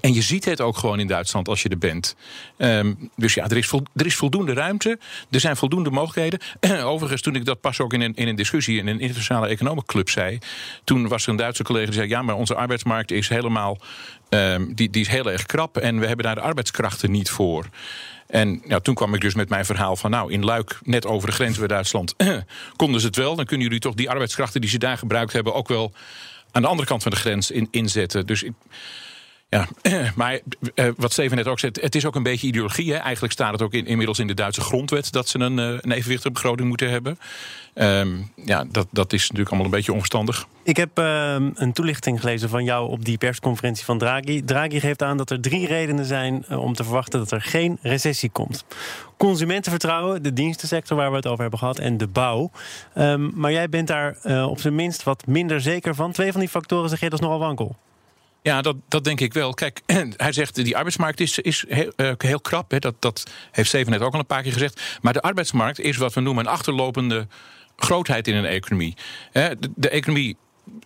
en 0.00 0.14
je 0.14 0.22
ziet 0.22 0.44
het 0.44 0.60
ook 0.60 0.76
gewoon 0.76 1.00
in 1.00 1.06
Duitsland 1.06 1.48
als 1.48 1.62
je 1.62 1.68
er 1.68 1.78
bent. 1.78 2.16
Um, 2.58 3.10
dus 3.16 3.34
ja, 3.34 3.44
er 3.44 3.56
is, 3.56 3.72
er 3.94 4.06
is 4.06 4.14
voldoende 4.14 4.52
ruimte. 4.52 4.98
Er 5.30 5.40
zijn 5.40 5.56
voldoende 5.56 5.90
mogelijkheden. 5.90 6.40
Overigens, 6.92 7.22
toen 7.22 7.34
ik 7.34 7.44
dat 7.44 7.60
pas 7.60 7.80
ook 7.80 7.92
in 7.92 8.00
een, 8.00 8.14
in 8.14 8.28
een 8.28 8.36
discussie 8.36 8.78
in 8.78 8.86
een 8.86 9.00
internationale 9.00 9.46
economenclub 9.46 10.08
zei. 10.08 10.38
Toen 10.84 11.08
was 11.08 11.22
er 11.22 11.30
een 11.30 11.36
Duitse 11.36 11.62
collega 11.62 11.86
die 11.86 11.94
zei: 11.94 12.08
Ja, 12.08 12.22
maar 12.22 12.34
onze 12.34 12.54
arbeidsmarkt 12.54 13.10
is 13.10 13.28
helemaal. 13.28 13.78
Um, 14.28 14.74
die, 14.74 14.90
die 14.90 15.02
is 15.02 15.08
heel 15.08 15.30
erg 15.30 15.46
krap 15.46 15.76
en 15.76 15.98
we 15.98 16.06
hebben 16.06 16.24
daar 16.24 16.34
de 16.34 16.40
arbeidskrachten 16.40 17.10
niet 17.10 17.30
voor. 17.30 17.66
En 18.32 18.62
ja, 18.66 18.80
toen 18.80 18.94
kwam 18.94 19.14
ik 19.14 19.20
dus 19.20 19.34
met 19.34 19.48
mijn 19.48 19.64
verhaal 19.64 19.96
van... 19.96 20.10
nou, 20.10 20.32
in 20.32 20.44
Luik, 20.44 20.78
net 20.82 21.06
over 21.06 21.28
de 21.28 21.34
grens 21.34 21.58
bij 21.58 21.66
Duitsland... 21.66 22.14
konden 22.76 23.00
ze 23.00 23.06
het 23.06 23.16
wel. 23.16 23.36
Dan 23.36 23.44
kunnen 23.44 23.66
jullie 23.66 23.80
toch 23.80 23.94
die 23.94 24.10
arbeidskrachten 24.10 24.60
die 24.60 24.70
ze 24.70 24.78
daar 24.78 24.98
gebruikt 24.98 25.32
hebben... 25.32 25.54
ook 25.54 25.68
wel 25.68 25.92
aan 26.50 26.62
de 26.62 26.68
andere 26.68 26.88
kant 26.88 27.02
van 27.02 27.10
de 27.10 27.16
grens 27.16 27.50
in, 27.50 27.68
inzetten. 27.70 28.26
Dus 28.26 28.42
ik, 28.42 28.52
Ja, 29.52 29.68
maar 30.16 30.38
uh, 30.74 30.88
wat 30.96 31.12
Steven 31.12 31.36
net 31.36 31.46
ook 31.46 31.58
zei, 31.58 31.72
het 31.80 31.94
is 31.94 32.06
ook 32.06 32.14
een 32.14 32.22
beetje 32.22 32.46
ideologie. 32.46 32.92
Hè? 32.92 32.98
Eigenlijk 32.98 33.32
staat 33.32 33.52
het 33.52 33.62
ook 33.62 33.72
in, 33.72 33.86
inmiddels 33.86 34.18
in 34.18 34.26
de 34.26 34.34
Duitse 34.34 34.60
grondwet 34.60 35.12
dat 35.12 35.28
ze 35.28 35.38
een, 35.38 35.58
uh, 35.58 35.66
een 35.80 35.92
evenwichtige 35.92 36.30
begroting 36.30 36.68
moeten 36.68 36.90
hebben. 36.90 37.18
Um, 37.74 38.30
ja, 38.44 38.64
dat, 38.70 38.86
dat 38.90 39.12
is 39.12 39.22
natuurlijk 39.22 39.48
allemaal 39.48 39.64
een 39.66 39.76
beetje 39.76 39.92
onverstandig. 39.92 40.46
Ik 40.62 40.76
heb 40.76 40.98
uh, 40.98 41.36
een 41.54 41.72
toelichting 41.72 42.20
gelezen 42.20 42.48
van 42.48 42.64
jou 42.64 42.90
op 42.90 43.04
die 43.04 43.18
persconferentie 43.18 43.84
van 43.84 43.98
Draghi. 43.98 44.44
Draghi 44.44 44.80
geeft 44.80 45.02
aan 45.02 45.16
dat 45.16 45.30
er 45.30 45.40
drie 45.40 45.66
redenen 45.66 46.04
zijn 46.04 46.44
uh, 46.50 46.58
om 46.58 46.74
te 46.74 46.84
verwachten 46.84 47.18
dat 47.18 47.30
er 47.30 47.42
geen 47.42 47.78
recessie 47.82 48.30
komt. 48.30 48.64
Consumentenvertrouwen, 49.16 50.22
de 50.22 50.32
dienstensector 50.32 50.96
waar 50.96 51.10
we 51.10 51.16
het 51.16 51.26
over 51.26 51.40
hebben 51.40 51.58
gehad 51.58 51.78
en 51.78 51.96
de 51.96 52.08
bouw. 52.08 52.50
Um, 52.98 53.32
maar 53.34 53.52
jij 53.52 53.68
bent 53.68 53.88
daar 53.88 54.16
op 54.48 54.60
zijn 54.60 54.74
minst 54.74 55.02
wat 55.02 55.26
minder 55.26 55.60
zeker 55.60 55.94
van. 55.94 56.12
Twee 56.12 56.32
van 56.32 56.40
die 56.40 56.48
factoren 56.48 56.88
zeg 56.88 57.00
je 57.00 57.08
dat 57.08 57.18
is 57.20 57.24
nogal 57.24 57.40
wankel. 57.40 57.76
Ja, 58.42 58.62
dat, 58.62 58.76
dat 58.88 59.04
denk 59.04 59.20
ik 59.20 59.32
wel. 59.32 59.54
Kijk, 59.54 59.80
hij 60.16 60.32
zegt 60.32 60.54
die 60.54 60.76
arbeidsmarkt 60.76 61.20
is, 61.20 61.38
is 61.38 61.64
heel, 61.68 61.92
uh, 61.96 62.12
heel 62.18 62.40
krap. 62.40 62.70
Hè. 62.70 62.78
Dat, 62.78 62.94
dat 62.98 63.30
heeft 63.50 63.68
Steven 63.68 63.92
net 63.92 64.00
ook 64.00 64.12
al 64.12 64.18
een 64.18 64.26
paar 64.26 64.42
keer 64.42 64.52
gezegd. 64.52 64.80
Maar 65.00 65.12
de 65.12 65.22
arbeidsmarkt 65.22 65.80
is 65.80 65.96
wat 65.96 66.14
we 66.14 66.20
noemen 66.20 66.44
een 66.44 66.52
achterlopende 66.52 67.26
grootheid 67.76 68.28
in 68.28 68.34
een 68.34 68.44
economie. 68.44 68.96
De, 69.76 69.88
economie 69.88 70.36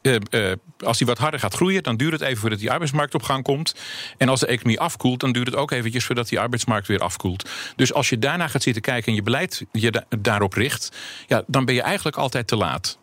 uh, 0.03 0.17
uh, 0.31 0.53
als 0.79 0.99
die 0.99 1.07
wat 1.07 1.19
harder 1.19 1.41
gaat 1.41 1.55
groeien, 1.55 1.83
dan 1.83 1.97
duurt 1.97 2.13
het 2.13 2.21
even 2.21 2.37
voordat 2.37 2.59
die 2.59 2.71
arbeidsmarkt 2.71 3.15
op 3.15 3.23
gang 3.23 3.43
komt. 3.43 3.75
En 4.19 4.29
als 4.29 4.41
de 4.41 4.47
economie 4.47 4.81
afkoelt, 4.81 5.21
dan 5.21 5.33
duurt 5.33 5.47
het 5.47 5.57
ook 5.57 5.71
eventjes 5.71 6.05
voordat 6.05 6.29
die 6.29 6.41
arbeidsmarkt 6.41 6.87
weer 6.87 7.01
afkoelt. 7.01 7.49
Dus 7.77 7.93
als 7.93 8.09
je 8.09 8.19
daarna 8.19 8.49
gaat 8.49 8.63
zitten 8.63 8.83
kijken 8.83 9.09
en 9.09 9.15
je 9.15 9.23
beleid 9.23 9.65
je 9.73 9.91
da 9.91 10.05
daarop 10.19 10.53
richt, 10.53 10.97
ja, 11.27 11.45
dan 11.47 11.65
ben 11.65 11.75
je 11.75 11.83
eigenlijk 11.83 12.17
altijd 12.17 12.47
te 12.47 12.57
laat. 12.57 12.99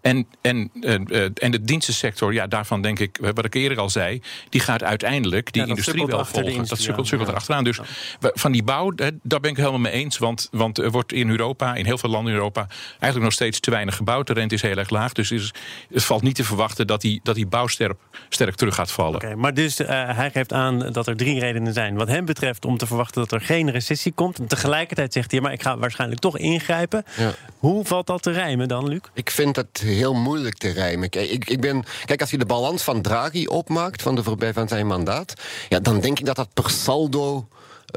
En, 0.00 0.26
en, 0.40 0.70
uh, 0.80 1.22
en 1.34 1.50
de 1.50 1.62
dienstensector, 1.62 2.32
ja, 2.32 2.46
daarvan 2.46 2.82
denk 2.82 2.98
ik, 2.98 3.18
wat 3.20 3.44
ik 3.44 3.54
eerder 3.54 3.78
al 3.78 3.90
zei, 3.90 4.22
die 4.48 4.60
gaat 4.60 4.82
uiteindelijk 4.82 5.52
die 5.52 5.62
ja, 5.62 5.68
industrie 5.68 6.06
wel 6.06 6.24
volgen. 6.24 6.66
Dat 6.68 6.80
sukkelt, 6.80 7.06
sukkelt 7.06 7.28
ja. 7.28 7.34
erachteraan. 7.34 7.64
Dus 7.64 7.80
van 8.20 8.52
die 8.52 8.62
bouw, 8.62 8.92
daar 9.22 9.40
ben 9.40 9.50
ik 9.50 9.56
helemaal 9.56 9.78
mee 9.78 9.92
eens. 9.92 10.18
Want, 10.18 10.48
want 10.50 10.78
er 10.78 10.90
wordt 10.90 11.12
in 11.12 11.30
Europa, 11.30 11.74
in 11.74 11.84
heel 11.84 11.98
veel 11.98 12.10
landen 12.10 12.32
in 12.32 12.38
Europa, 12.38 12.66
eigenlijk 12.88 13.22
nog 13.22 13.32
steeds 13.32 13.60
te 13.60 13.70
weinig 13.70 13.96
gebouwd. 13.96 14.26
De 14.26 14.32
rente 14.32 14.54
is 14.54 14.62
heel 14.62 14.76
erg 14.76 14.90
laag. 14.90 15.12
Dus 15.12 15.30
is, 15.30 15.52
het 15.92 16.04
valt 16.04 16.22
niet 16.22 16.34
te 16.34 16.44
verwachten 16.44 16.86
dat 16.86 17.00
die, 17.00 17.20
dat 17.22 17.34
die 17.34 17.46
bouw 17.46 17.66
sterk, 17.66 17.98
sterk 18.28 18.54
terug 18.54 18.74
gaat 18.74 18.92
vallen. 18.92 19.14
Okay, 19.14 19.34
maar 19.34 19.54
dus 19.54 19.80
uh, 19.80 19.86
hij 19.88 20.30
geeft 20.30 20.52
aan 20.52 20.78
dat 20.92 21.06
er 21.06 21.16
drie 21.16 21.40
redenen 21.40 21.72
zijn. 21.72 21.94
Wat 21.94 22.08
hem 22.08 22.24
betreft 22.24 22.64
om 22.64 22.78
te 22.78 22.86
verwachten 22.86 23.20
dat 23.20 23.32
er 23.32 23.40
geen 23.40 23.70
recessie 23.70 24.12
komt. 24.12 24.38
En 24.38 24.46
tegelijkertijd 24.46 25.12
zegt 25.12 25.30
hij, 25.30 25.40
maar 25.40 25.52
ik 25.52 25.62
ga 25.62 25.78
waarschijnlijk 25.78 26.20
toch 26.20 26.38
ingrijpen. 26.38 27.04
Ja. 27.16 27.32
Hoe 27.58 27.84
valt 27.84 28.06
dat 28.06 28.22
te 28.22 28.30
rijmen 28.30 28.68
dan, 28.68 28.88
Luc? 28.88 29.00
Ik 29.14 29.30
vind 29.30 29.54
dat 29.62 29.82
heel 29.82 30.14
moeilijk 30.14 30.58
te 30.58 30.68
rijmen. 30.68 31.08
Kijk, 31.08 31.30
ik, 31.30 31.50
ik 31.50 31.60
ben, 31.60 31.84
kijk, 32.04 32.20
als 32.20 32.30
je 32.30 32.38
de 32.38 32.46
balans 32.46 32.82
van 32.82 33.02
Draghi 33.02 33.46
opmaakt 33.46 34.02
van, 34.02 34.14
de 34.14 34.22
voorbij 34.22 34.52
van 34.52 34.68
zijn 34.68 34.86
mandaat, 34.86 35.34
ja, 35.68 35.80
dan 35.80 36.00
denk 36.00 36.18
ik 36.18 36.26
dat 36.26 36.36
dat 36.36 36.54
per 36.54 36.70
saldo. 36.70 37.48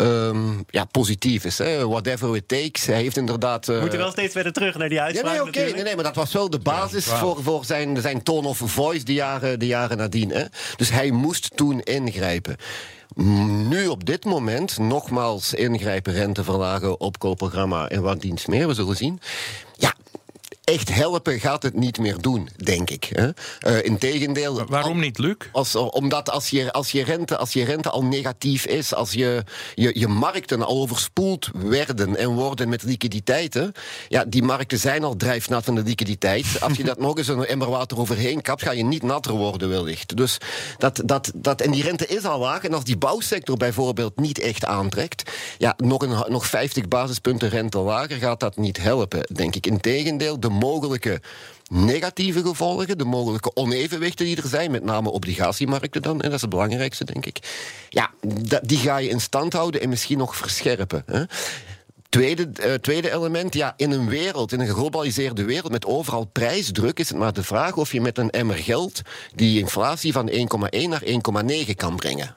Um, 0.02 0.64
ja, 0.70 0.86
positief 0.86 1.46
is. 1.46 1.58
Hè? 1.58 1.88
Whatever 1.88 2.36
it 2.36 2.48
takes. 2.48 2.86
Hij 2.86 3.02
heeft 3.02 3.18
inderdaad. 3.18 3.68
Uh... 3.68 3.82
Moet 3.82 3.92
je 3.92 3.98
wel 3.98 4.12
steeds 4.12 4.34
verder 4.34 4.54
terug 4.54 4.78
naar 4.78 4.90
die 4.90 5.02
uitspraak. 5.02 5.34
Ja, 5.34 5.40
nee, 5.40 5.50
oké. 5.50 5.60
Okay, 5.60 5.72
nee, 5.72 5.84
nee, 5.84 5.96
maar 5.96 6.04
dat 6.04 6.16
was 6.16 6.34
wel 6.34 6.50
de 6.50 6.60
basis 6.60 7.06
ja, 7.06 7.18
voor, 7.18 7.44
voor 7.44 7.66
zijn, 7.66 8.02
zijn 8.02 8.24
tone 8.24 8.48
of 8.48 8.62
voice 8.66 9.06
de 9.06 9.14
jaren, 9.14 9.60
de 9.60 9.68
jaren 9.68 9.98
nadien. 9.98 10.30
Hè? 10.30 10.44
Dus 10.76 10.90
hij 10.90 11.12
moest 11.12 11.52
toen 11.56 11.82
ingrijpen. 11.82 12.56
Nu 13.68 13.88
op 13.88 14.06
dit 14.06 14.26
moment, 14.26 14.78
nogmaals 14.78 15.54
ingrijpen, 15.54 16.14
rente 16.14 16.44
verlagen, 16.44 17.00
opkoopprogramma 17.00 17.88
en 17.88 18.02
wat 18.02 18.22
dienst 18.22 18.48
meer, 18.48 18.68
we 18.68 18.74
zullen 18.74 18.96
zien. 18.96 19.20
Echt 20.64 20.94
helpen 20.94 21.40
gaat 21.40 21.64
het 21.64 21.74
niet 21.74 21.98
meer 21.98 22.22
doen, 22.22 22.50
denk 22.56 22.90
ik. 22.90 23.10
Hè? 23.14 23.30
Uh, 23.68 23.86
Integendeel. 23.86 24.66
Waarom 24.68 25.00
niet, 25.00 25.18
Luc? 25.18 25.36
Als, 25.52 25.76
omdat 25.76 26.30
als 26.30 26.50
je, 26.50 26.72
als, 26.72 26.92
je 26.92 27.04
rente, 27.04 27.38
als 27.38 27.54
je 27.54 27.64
rente 27.64 27.90
al 27.90 28.04
negatief 28.04 28.66
is, 28.66 28.94
als 28.94 29.12
je, 29.12 29.44
je, 29.76 30.00
je 30.00 30.08
markten 30.08 30.62
al 30.62 30.82
overspoeld 30.82 31.50
werden 31.54 32.16
en 32.18 32.30
worden 32.30 32.70
met 32.70 32.84
liquiditeiten. 32.84 33.72
Ja, 34.08 34.26
die 34.26 34.44
markten 34.44 34.78
zijn 34.78 35.04
al 35.04 35.16
drijfnat 35.16 35.64
van 35.64 35.76
de 35.76 35.84
liquiditeit. 35.84 36.46
Als 36.62 36.78
je 36.78 36.84
dat 36.84 37.00
nog 37.00 37.18
eens 37.18 37.28
een 37.28 37.46
emmer 37.46 37.70
water 37.70 38.00
overheen 38.00 38.42
kapt, 38.42 38.62
ga 38.62 38.72
je 38.72 38.84
niet 38.84 39.04
natter 39.04 39.34
worden, 39.34 39.70
wellicht. 39.70 40.18
Dus 40.18 40.38
dat, 40.78 41.02
dat, 41.06 41.32
dat, 41.36 41.62
en 41.62 41.72
die 41.72 41.84
rente 41.84 42.08
is 42.08 42.26
al 42.26 42.40
laag. 42.40 42.64
En 42.64 42.74
als 42.74 42.84
die 42.84 42.98
bouwsector 42.98 43.58
bijvoorbeeld 43.58 44.20
niet 44.20 44.40
echt 44.40 44.66
aantrekt, 44.66 45.32
ja, 45.58 45.74
nog, 45.78 46.02
een, 46.02 46.32
nog 46.32 46.46
50 46.46 46.88
basispunten 46.88 47.50
rente 47.50 47.78
lager 47.78 48.18
gaat 48.18 48.40
dat 48.40 48.58
niet 48.58 48.82
helpen, 48.82 49.28
denk 49.34 49.56
ik. 49.56 49.66
Integendeel, 49.66 50.40
de 50.40 50.52
mogelijke 50.54 51.22
negatieve 51.72 52.42
gevolgen, 52.42 52.98
de 52.98 53.06
mogelijke 53.06 53.56
onevenwichten 53.56 54.26
die 54.26 54.42
er 54.42 54.48
zijn, 54.48 54.72
met 54.72 54.84
name 54.84 55.12
obligatiemarkten 55.12 56.02
dan, 56.02 56.22
en 56.22 56.26
dat 56.26 56.34
is 56.34 56.42
het 56.42 56.50
belangrijkste, 56.50 57.06
denk 57.06 57.26
ik. 57.26 57.40
Ja, 57.90 58.12
die 58.62 58.78
ga 58.78 58.98
je 58.98 59.10
in 59.10 59.22
stand 59.22 59.54
houden 59.54 59.82
en 59.82 59.90
misschien 59.90 60.18
nog 60.18 60.36
verscherpen. 60.36 61.04
Hè. 61.06 61.24
Tweede, 62.10 62.50
uh, 62.66 62.74
tweede 62.74 63.12
element, 63.12 63.54
ja, 63.54 63.74
in 63.78 63.92
een 63.92 64.10
wereld, 64.10 64.52
in 64.52 64.60
een 64.60 64.68
geglobaliseerde 64.68 65.44
wereld 65.44 65.72
met 65.72 65.86
overal 65.86 66.26
prijsdruk, 66.26 67.00
is 67.00 67.10
het 67.10 67.18
maar 67.18 67.34
de 67.34 67.44
vraag 67.44 67.78
of 67.78 67.92
je 67.92 68.02
met 68.02 68.18
een 68.18 68.30
emmer 68.30 68.58
geld 68.58 69.02
die 69.36 69.60
inflatie 69.60 70.12
van 70.12 70.30
1,1 70.30 70.36
naar 70.90 71.04
1,9 71.04 71.76
kan 71.76 71.96
brengen 71.96 72.36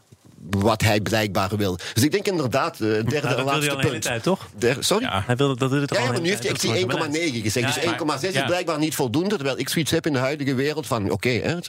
wat 0.50 0.82
hij 0.82 1.00
blijkbaar 1.00 1.56
wil. 1.56 1.78
Dus 1.94 2.02
ik 2.04 2.10
denk 2.10 2.26
inderdaad, 2.26 2.80
uh, 2.80 2.88
derde 2.88 3.20
nou, 3.20 3.38
en 3.38 3.44
laatste 3.44 3.70
punt. 3.70 3.88
punt. 3.88 4.02
Tijd, 4.02 4.22
toch? 4.22 4.48
Der, 4.58 4.76
sorry? 4.80 5.04
Ja, 5.04 5.22
hij 5.26 5.36
wilde, 5.36 5.56
dat 5.56 5.70
doet 5.70 5.80
het 5.80 5.90
ja, 5.90 6.02
ja, 6.02 6.12
maar 6.12 6.20
nu 6.20 6.28
heeft 6.28 6.62
hij, 6.62 6.72
heeft 6.72 7.36
1,9 7.36 7.42
gezegd. 7.42 7.74
Ja, 7.74 7.96
dus 8.06 8.20
1,6 8.20 8.32
ja. 8.32 8.40
is 8.40 8.46
blijkbaar 8.46 8.78
niet 8.78 8.94
voldoende, 8.94 9.34
terwijl 9.34 9.58
ik 9.58 9.68
zoiets 9.68 9.90
heb 9.90 10.06
in 10.06 10.12
de 10.12 10.18
huidige 10.18 10.54
wereld 10.54 10.86
van 10.86 11.04
oké. 11.04 11.12
Okay, 11.12 11.60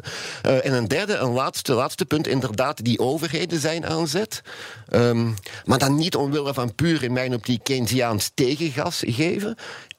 uh, 0.45 0.65
en 0.65 0.73
een 0.73 0.87
derde 0.87 1.13
en 1.13 1.27
laatste, 1.27 1.73
laatste 1.73 2.05
punt, 2.05 2.27
inderdaad, 2.27 2.83
die 2.83 2.99
overheden 2.99 3.59
zijn 3.59 3.85
aan 3.85 4.07
zet. 4.07 4.41
Um, 4.89 5.35
maar 5.65 5.77
dan 5.79 5.95
niet 5.95 6.15
omwille 6.15 6.53
van 6.53 6.75
puur 6.75 7.03
in 7.03 7.13
mijn 7.13 7.33
optiek 7.33 7.63
Keynesiaans 7.63 8.31
tegengas 8.33 9.03
geven 9.05 9.57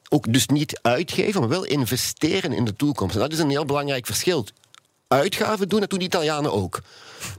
ook 0.09 0.33
dus 0.33 0.47
niet 0.47 0.79
uitgeven, 0.81 1.39
maar 1.39 1.49
wel 1.49 1.65
investeren 1.65 2.53
in 2.53 2.65
de 2.65 2.75
toekomst. 2.75 3.15
En 3.15 3.21
dat 3.21 3.31
is 3.31 3.39
een 3.39 3.49
heel 3.49 3.65
belangrijk 3.65 4.05
verschil. 4.05 4.45
Uitgaven 5.09 5.69
doen, 5.69 5.79
dat 5.79 5.89
doen 5.89 5.99
de 5.99 6.05
Italianen 6.05 6.53
ook. 6.53 6.81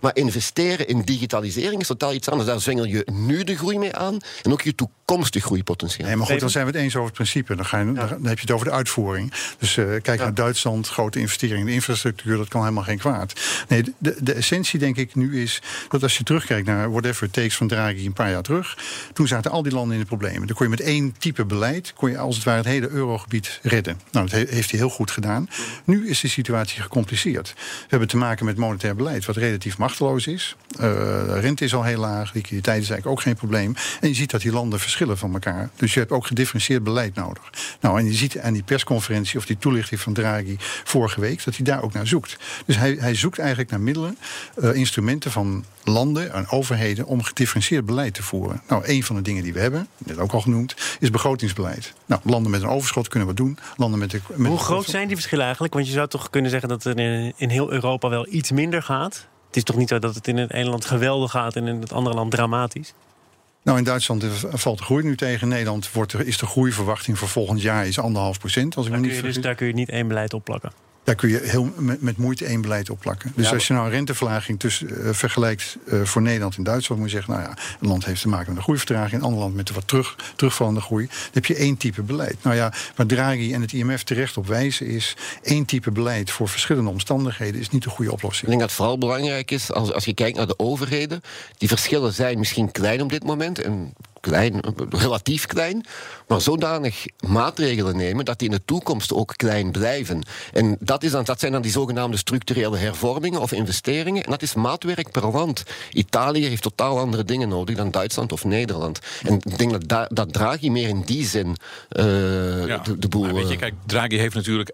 Maar 0.01 0.17
investeren 0.17 0.89
in 0.89 1.03
digitalisering 1.03 1.81
is 1.81 1.87
totaal 1.87 2.13
iets 2.13 2.29
anders. 2.29 2.49
Daar 2.49 2.61
zwengel 2.61 2.85
je 2.85 3.07
nu 3.13 3.45
de 3.45 3.57
groei 3.57 3.79
mee 3.79 3.97
aan 3.97 4.19
en 4.43 4.53
ook 4.53 4.63
je 4.63 4.75
toekomstig 4.75 5.45
groeipotentieel. 5.45 6.07
Nee, 6.07 6.17
maar 6.17 6.27
goed, 6.27 6.41
dan 6.41 6.51
zijn 6.51 6.67
we 6.67 6.73
het 6.73 6.81
eens 6.81 6.95
over 6.95 7.07
het 7.07 7.15
principe. 7.15 7.55
Dan, 7.55 7.65
ga 7.65 7.79
je, 7.79 7.87
ja. 7.87 7.93
dan 7.93 8.25
heb 8.25 8.35
je 8.35 8.41
het 8.41 8.51
over 8.51 8.67
de 8.67 8.73
uitvoering. 8.73 9.33
Dus 9.59 9.77
uh, 9.77 9.87
kijk 9.87 10.19
ja. 10.19 10.25
naar 10.25 10.35
Duitsland, 10.35 10.89
grote 10.89 11.19
investeringen 11.19 11.61
in 11.61 11.67
de 11.67 11.73
infrastructuur, 11.73 12.37
dat 12.37 12.49
kan 12.49 12.61
helemaal 12.61 12.85
geen 12.85 12.99
kwaad. 12.99 13.33
Nee, 13.69 13.83
de, 13.99 14.17
de, 14.21 14.33
essentie 14.33 14.79
denk 14.79 14.97
ik 14.97 15.15
nu 15.15 15.43
is 15.43 15.63
dat 15.89 16.03
als 16.03 16.19
je 16.19 16.25
terugkijkt 16.25 16.67
naar 16.67 16.91
whatever 16.91 17.27
it 17.27 17.33
takes 17.33 17.57
van 17.57 17.69
Draghi 17.69 18.07
een 18.07 18.13
paar 18.13 18.31
jaar 18.31 18.43
terug, 18.43 18.79
toen 19.13 19.27
zaten 19.27 19.51
al 19.51 19.63
die 19.63 19.73
landen 19.73 19.95
in 19.95 20.01
de 20.01 20.09
problemen. 20.09 20.47
Dan 20.47 20.57
kon 20.57 20.67
je 20.67 20.71
met 20.71 20.81
één 20.81 21.15
type 21.19 21.45
beleid, 21.45 21.93
kon 21.93 22.11
je 22.11 22.19
als 22.19 22.35
het 22.35 22.45
ware 22.45 22.59
het 22.59 22.67
hele 22.67 22.89
eurogebied 22.89 23.59
redden. 23.63 24.01
Nou, 24.11 24.29
dat 24.29 24.49
heeft 24.49 24.71
hij 24.71 24.79
heel 24.79 24.89
goed 24.89 25.11
gedaan. 25.11 25.49
Nu 25.85 26.09
is 26.09 26.21
de 26.21 26.29
situatie 26.29 26.83
gecompliceerd. 26.83 27.55
We 27.61 27.87
hebben 27.89 28.09
te 28.09 28.17
maken 28.17 28.47
met 28.47 28.57
monetair 28.57 28.97
beleid, 28.97 29.25
wat 29.25 29.37
relatief 29.37 29.79
machteloos 29.79 30.27
is. 30.27 30.57
Uh, 30.73 30.81
de 30.81 31.39
rente 31.41 31.65
is 31.65 31.75
al 31.75 31.85
heel 31.85 32.01
laag, 32.01 32.33
liquiditeit 32.33 32.83
is 32.83 32.91
eigenlijk 32.91 33.19
ook 33.19 33.25
geen 33.25 33.37
probleem. 33.37 33.75
En 34.01 34.09
je 34.09 34.15
ziet 34.15 34.31
dat 34.31 34.41
die 34.41 34.53
landen 34.53 34.81
verschillen 34.81 35.19
van 35.19 35.33
elkaar. 35.33 35.71
Dus 35.77 35.95
je 35.95 36.01
hebt 36.01 36.13
ook 36.13 36.27
gedifferentieerd 36.27 36.83
beleid 36.83 37.15
nodig. 37.15 37.51
Nou, 37.81 37.99
en 37.99 38.05
je 38.05 38.15
ziet 38.15 38.39
aan 38.39 38.53
die 38.53 38.63
persconferentie 38.63 39.39
of 39.39 39.47
die 39.47 39.59
toelichting 39.59 40.01
van 40.01 40.13
Draghi 40.13 40.57
vorige 40.85 41.21
week 41.21 41.45
dat 41.45 41.57
hij 41.57 41.65
daar 41.65 41.83
ook 41.83 41.93
naar 41.93 42.07
zoekt. 42.07 42.37
Dus 42.67 42.77
hij, 42.77 42.97
hij 43.01 43.15
zoekt 43.15 43.39
eigenlijk 43.39 43.71
naar 43.71 43.81
middelen, 43.81 44.19
uh, 44.57 44.75
instrumenten 44.75 45.31
van 45.31 45.65
landen 45.85 46.33
en 46.33 46.49
overheden 46.49 47.07
om 47.07 47.23
gedifferentieerd 47.23 47.87
beleid 47.87 48.15
te 48.15 48.23
voeren. 48.23 48.63
Nou, 48.69 48.83
een 48.87 49.05
van 49.05 49.17
de 49.17 49.23
dingen 49.23 49.43
die 49.43 49.53
we 49.53 49.61
hebben, 49.61 49.89
net 49.99 50.19
ook 50.19 50.33
al 50.33 50.41
genoemd, 50.41 50.75
is 51.01 51.11
begrotingsbeleid. 51.11 51.93
Nou, 52.07 52.21
landen 52.25 52.51
met 52.51 52.63
een 52.63 52.69
overschot 52.69 53.09
kunnen 53.09 53.29
wat 53.29 53.37
doen. 53.37 53.59
Landen 53.77 53.99
met, 53.99 54.11
de, 54.11 54.21
met 54.35 54.51
Hoe 54.51 54.59
groot 54.59 54.87
zijn 54.87 55.07
die 55.07 55.17
verschillen 55.17 55.45
eigenlijk? 55.45 55.75
Want 55.75 55.87
je 55.87 55.93
zou 55.93 56.09
toch 56.09 56.31
kunnen 56.31 56.51
zeggen 56.51 56.69
dat 56.69 56.87
in, 56.87 57.33
in 57.37 57.50
heel 57.51 57.73
Europa 57.73 58.09
wel 58.09 58.27
iets 58.31 58.51
minder 58.51 58.83
gaat. 58.83 59.29
Het 59.47 59.57
is 59.57 59.63
toch 59.63 59.77
niet 59.77 59.89
zo 59.89 59.99
dat 59.99 60.15
het 60.15 60.29
in 60.29 60.37
het 60.37 60.53
ene 60.53 60.69
land 60.69 60.85
geweldig 60.85 61.31
gaat 61.31 61.57
en 61.57 61.67
in 61.67 61.81
het 61.81 61.93
andere 61.93 62.17
land 62.17 62.31
dramatisch? 62.31 62.95
Nou, 63.63 63.79
in 63.79 63.85
Duitsland 63.85 64.25
valt 64.53 64.79
de 64.79 64.85
groei 64.85 65.03
nu 65.03 65.17
tegen. 65.17 65.43
In 65.43 65.49
Nederland 65.49 65.93
wordt 65.93 66.13
er, 66.13 66.27
is 66.27 66.39
de 66.39 66.47
groeiverwachting 66.47 67.19
voor 67.19 67.29
volgend 67.29 67.63
jaar 67.63 67.87
is 67.87 67.99
anderhalf 67.99 68.39
procent. 68.39 68.77
Als 68.77 68.87
ik 68.87 68.93
daar 68.93 69.01
me 69.01 69.07
niet 69.07 69.17
kun 69.17 69.27
je, 69.27 69.33
dus, 69.33 69.43
daar 69.43 69.55
kun 69.55 69.67
je 69.67 69.73
niet 69.73 69.89
één 69.89 70.09
beleid 70.09 70.35
op 70.35 70.45
plakken. 70.45 70.73
Daar 71.11 71.19
kun 71.19 71.29
je 71.29 71.41
heel 71.43 71.73
met, 71.77 72.03
met 72.03 72.17
moeite 72.17 72.45
één 72.45 72.61
beleid 72.61 72.91
op 72.91 73.01
plakken. 73.01 73.33
Dus 73.35 73.49
ja, 73.49 73.55
als 73.55 73.67
je 73.67 73.73
nou 73.73 73.87
een 73.87 73.93
renteverlaging 73.93 74.59
tussen, 74.59 74.89
uh, 74.91 75.13
vergelijkt 75.13 75.77
uh, 75.87 76.03
voor 76.03 76.23
Nederland 76.23 76.57
en 76.57 76.63
Duitsland, 76.63 77.01
moet 77.01 77.11
je 77.11 77.17
zeggen, 77.17 77.35
nou 77.35 77.45
ja, 77.49 77.57
een 77.81 77.89
land 77.89 78.05
heeft 78.05 78.21
te 78.21 78.29
maken 78.29 78.49
met 78.49 78.57
een 78.57 78.63
groeivertraging, 78.63 79.13
een 79.13 79.27
ander 79.27 79.41
land 79.41 79.55
met 79.55 79.69
een 79.69 79.75
wat 79.75 79.89
terug, 79.89 80.17
terugvallende 80.37 80.81
groei. 80.81 81.07
Dan 81.07 81.17
heb 81.33 81.47
je 81.47 81.55
één 81.55 81.77
type 81.77 82.03
beleid. 82.03 82.37
Nou 82.43 82.57
ja, 82.57 82.73
waar 82.97 83.07
Draghi 83.07 83.53
en 83.53 83.61
het 83.61 83.73
IMF 83.73 84.03
terecht 84.03 84.37
op 84.37 84.47
wijzen 84.47 84.87
is, 84.87 85.17
één 85.43 85.65
type 85.65 85.91
beleid 85.91 86.31
voor 86.31 86.49
verschillende 86.49 86.91
omstandigheden 86.91 87.61
is 87.61 87.71
niet 87.71 87.83
de 87.83 87.91
goede 87.91 88.13
oplossing. 88.13 88.43
Ik 88.43 88.49
denk 88.49 88.61
dat 88.61 88.69
het 88.69 88.79
vooral 88.79 88.99
belangrijk 88.99 89.51
is, 89.51 89.73
als, 89.73 89.93
als 89.93 90.05
je 90.05 90.15
kijkt 90.15 90.37
naar 90.37 90.47
de 90.47 90.59
overheden, 90.59 91.21
die 91.59 91.69
verschillen 91.69 92.13
zijn 92.13 92.39
misschien 92.39 92.71
klein 92.71 93.03
op 93.03 93.11
dit 93.11 93.25
moment. 93.25 93.59
En 93.59 93.93
klein, 94.21 94.61
relatief 94.91 95.47
klein, 95.47 95.85
maar 96.29 96.41
zodanig 96.41 97.05
maatregelen 97.27 97.97
nemen 97.97 98.25
dat 98.25 98.39
die 98.39 98.49
in 98.49 98.55
de 98.55 98.65
toekomst 98.65 99.13
ook 99.13 99.33
klein 99.37 99.71
blijven. 99.71 100.23
En 100.53 100.77
dat, 100.81 101.03
is 101.03 101.11
dan, 101.11 101.25
dat 101.25 101.41
zijn 101.41 101.53
dan 101.53 101.63
die 101.63 101.71
zogenaamde 101.71 102.17
structurele 102.17 102.77
hervormingen 102.77 103.41
of 103.41 103.53
investeringen. 103.53 104.25
En 104.25 104.31
dat 104.31 104.43
is 104.43 104.55
maatwerk 104.55 105.11
per 105.11 105.31
land. 105.31 105.63
Italië 105.91 106.47
heeft 106.47 106.63
totaal 106.63 106.99
andere 106.99 107.25
dingen 107.25 107.49
nodig 107.49 107.77
dan 107.77 107.91
Duitsland 107.91 108.33
of 108.33 108.45
Nederland. 108.45 108.99
En 109.23 109.35
ik 109.35 109.59
denk 109.59 109.89
dat, 109.89 110.09
dat 110.11 110.33
Draghi 110.33 110.71
meer 110.71 110.89
in 110.89 111.03
die 111.03 111.27
zin 111.27 111.49
uh, 111.49 111.57
de, 111.97 112.81
de, 112.99 113.09
boel. 113.09 113.33
weet 113.33 113.49
je, 113.49 113.57
kijk, 113.57 113.75
Draghi 113.87 114.19
heeft 114.19 114.35
natuurlijk 114.35 114.73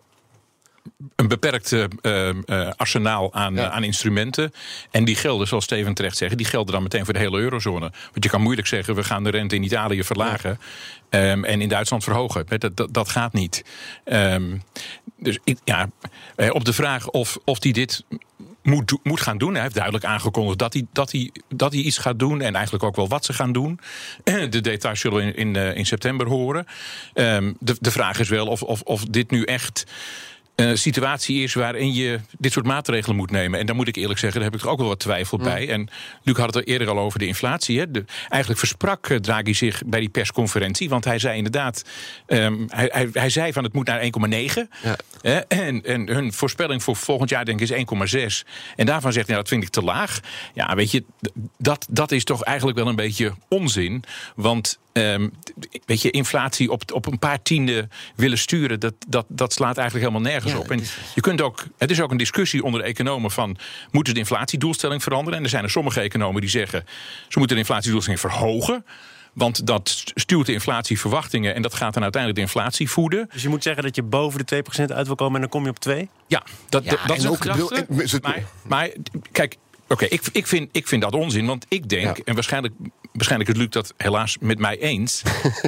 een 1.16 1.28
beperkt 1.28 1.72
uh, 1.72 2.70
arsenaal 2.76 3.34
aan, 3.34 3.60
aan 3.60 3.84
instrumenten. 3.84 4.52
En 4.90 5.04
die 5.04 5.16
gelden, 5.16 5.48
zoals 5.48 5.64
Steven 5.64 5.94
terecht 5.94 6.16
zegt, 6.16 6.36
die 6.36 6.46
gelden 6.46 6.72
dan 6.72 6.82
meteen 6.82 7.04
voor 7.04 7.14
de 7.14 7.20
hele 7.20 7.38
eurozone. 7.38 7.92
Want 8.12 8.24
je 8.24 8.28
kan 8.28 8.40
moeilijk 8.40 8.66
zeggen, 8.66 8.94
we 8.94 9.04
gaan 9.04 9.24
de 9.24 9.30
rente 9.30 9.54
in 9.54 9.62
Italië 9.62 10.04
verlagen. 10.04 10.58
Um, 11.10 11.44
en 11.44 11.60
in 11.60 11.68
Duitsland 11.68 12.04
verhogen. 12.04 12.46
Dat, 12.58 12.76
dat, 12.76 12.94
dat 12.94 13.08
gaat 13.08 13.32
niet. 13.32 13.64
Um, 14.04 14.62
dus 15.18 15.38
ja, 15.64 15.90
op 16.50 16.64
de 16.64 16.72
vraag 16.72 17.08
of, 17.08 17.38
of 17.44 17.58
die 17.58 17.72
dit 17.72 18.04
moet, 18.62 18.98
moet 19.02 19.20
gaan 19.20 19.38
doen. 19.38 19.52
Hij 19.52 19.62
heeft 19.62 19.74
duidelijk 19.74 20.04
aangekondigd 20.04 20.58
dat 20.58 20.72
hij, 20.72 20.86
dat, 20.92 21.12
hij, 21.12 21.30
dat 21.48 21.72
hij 21.72 21.82
iets 21.82 21.98
gaat 21.98 22.18
doen. 22.18 22.40
En 22.40 22.54
eigenlijk 22.54 22.84
ook 22.84 22.96
wel 22.96 23.08
wat 23.08 23.24
ze 23.24 23.32
gaan 23.32 23.52
doen. 23.52 23.80
De 24.24 24.60
details 24.60 25.00
zullen 25.00 25.18
we 25.18 25.34
in, 25.34 25.56
in, 25.56 25.74
in 25.76 25.86
september 25.86 26.26
horen. 26.26 26.66
Um, 27.14 27.56
de, 27.60 27.76
de 27.80 27.90
vraag 27.90 28.18
is 28.18 28.28
wel 28.28 28.46
of, 28.46 28.62
of, 28.62 28.80
of 28.80 29.04
dit 29.04 29.30
nu 29.30 29.42
echt 29.42 29.84
een 30.56 30.78
situatie 30.78 31.42
is 31.42 31.54
waarin 31.54 31.94
je 31.94 32.20
dit 32.38 32.52
soort 32.52 32.66
maatregelen 32.66 33.16
moet 33.16 33.30
nemen. 33.30 33.60
En 33.60 33.66
daar 33.66 33.74
moet 33.74 33.88
ik 33.88 33.96
eerlijk 33.96 34.18
zeggen, 34.18 34.40
daar 34.40 34.50
heb 34.50 34.58
ik 34.58 34.66
er 34.66 34.72
ook 34.72 34.78
wel 34.78 34.88
wat 34.88 34.98
twijfel 34.98 35.38
bij. 35.38 35.68
En 35.68 35.88
Luc 36.22 36.36
had 36.36 36.46
het 36.46 36.56
er 36.56 36.72
eerder 36.72 36.88
al 36.88 36.98
over 36.98 37.18
de 37.18 37.26
inflatie. 37.26 37.78
Hè. 37.78 37.90
De, 37.90 38.04
eigenlijk 38.28 38.58
versprak 38.58 39.08
eh, 39.08 39.16
Draghi 39.16 39.54
zich 39.54 39.82
bij 39.86 40.00
die 40.00 40.08
persconferentie. 40.08 40.88
Want 40.88 41.04
hij 41.04 41.18
zei 41.18 41.36
inderdaad, 41.36 41.84
um, 42.26 42.66
hij, 42.68 42.88
hij, 42.92 43.08
hij, 43.12 43.30
zei 43.30 43.52
van 43.52 43.64
het 43.64 43.72
moet 43.72 43.86
naar 43.86 44.02
1,9. 44.02 44.08
Ja. 44.82 45.44
En, 45.48 45.84
en 45.84 46.08
hun 46.08 46.32
voorspelling 46.32 46.82
voor 46.82 46.96
volgend 46.96 47.30
jaar 47.30 47.44
denk 47.44 47.60
ik 47.60 47.70
is 47.70 48.42
1,6. 48.42 48.48
En 48.76 48.86
daarvan 48.86 49.12
zegt 49.12 49.26
hij, 49.26 49.36
nou, 49.36 49.38
dat 49.38 49.48
vind 49.48 49.62
ik 49.62 49.68
te 49.68 49.82
laag. 49.82 50.20
Ja, 50.54 50.74
weet 50.74 50.90
je, 50.90 51.04
dat, 51.58 51.86
dat 51.90 52.12
is 52.12 52.24
toch 52.24 52.42
eigenlijk 52.42 52.78
wel 52.78 52.88
een 52.88 52.96
beetje 52.96 53.32
onzin. 53.48 54.04
Want 54.34 54.78
Um, 54.96 55.32
weet 55.86 56.02
je, 56.02 56.10
inflatie 56.10 56.70
op, 56.70 56.92
op 56.92 57.06
een 57.06 57.18
paar 57.18 57.42
tienden 57.42 57.90
willen 58.14 58.38
sturen, 58.38 58.80
dat, 58.80 58.94
dat, 59.08 59.26
dat 59.28 59.52
slaat 59.52 59.76
eigenlijk 59.76 60.08
helemaal 60.08 60.32
nergens 60.32 60.54
op. 60.54 60.70
En 60.70 60.82
je 61.14 61.20
kunt 61.20 61.40
ook, 61.40 61.64
het 61.78 61.90
is 61.90 62.00
ook 62.00 62.10
een 62.10 62.16
discussie 62.16 62.62
onder 62.62 62.80
de 62.80 62.86
economen 62.86 63.30
van 63.30 63.56
moeten 63.90 64.14
de 64.14 64.20
inflatiedoelstelling 64.20 65.02
veranderen? 65.02 65.38
En 65.38 65.44
er 65.44 65.50
zijn 65.50 65.64
er 65.64 65.70
sommige 65.70 66.00
economen 66.00 66.40
die 66.40 66.50
zeggen 66.50 66.84
ze 67.28 67.38
moeten 67.38 67.56
de 67.56 67.62
inflatiedoelstelling 67.62 68.20
verhogen. 68.20 68.84
Want 69.32 69.66
dat 69.66 70.02
stuurt 70.14 70.46
de 70.46 70.52
inflatieverwachtingen 70.52 71.54
en 71.54 71.62
dat 71.62 71.74
gaat 71.74 71.94
dan 71.94 72.02
uiteindelijk 72.02 72.42
de 72.42 72.52
inflatie 72.52 72.90
voeden. 72.90 73.28
Dus 73.32 73.42
je 73.42 73.48
moet 73.48 73.62
zeggen 73.62 73.82
dat 73.82 73.96
je 73.96 74.02
boven 74.02 74.46
de 74.46 74.64
2% 74.88 74.92
uit 74.92 75.06
wil 75.06 75.16
komen 75.16 75.34
en 75.34 75.40
dan 75.40 75.50
kom 75.50 75.62
je 75.64 75.70
op 75.70 75.78
2? 75.78 76.08
Ja, 76.26 76.42
dat, 76.68 76.84
dat 76.84 77.16
is 77.16 77.26
ook 77.26 77.44
een 77.44 78.20
Maar, 78.22 78.42
maar 78.62 78.90
kijk, 79.32 79.56
Oké, 79.88 80.04
ik, 80.04 80.22
ik, 80.32 80.46
vind, 80.46 80.68
ik 80.72 80.86
vind 80.88 81.02
dat 81.02 81.14
onzin, 81.14 81.46
want 81.46 81.66
ik 81.68 81.88
denk, 81.88 82.18
en 82.18 82.34
waarschijnlijk, 82.34 82.74
waarschijnlijk 83.16 83.50
is 83.50 83.56
Luc 83.56 83.68
dat 83.68 83.94
helaas 83.96 84.36
met 84.40 84.58
mij 84.58 84.78
eens. 84.78 85.22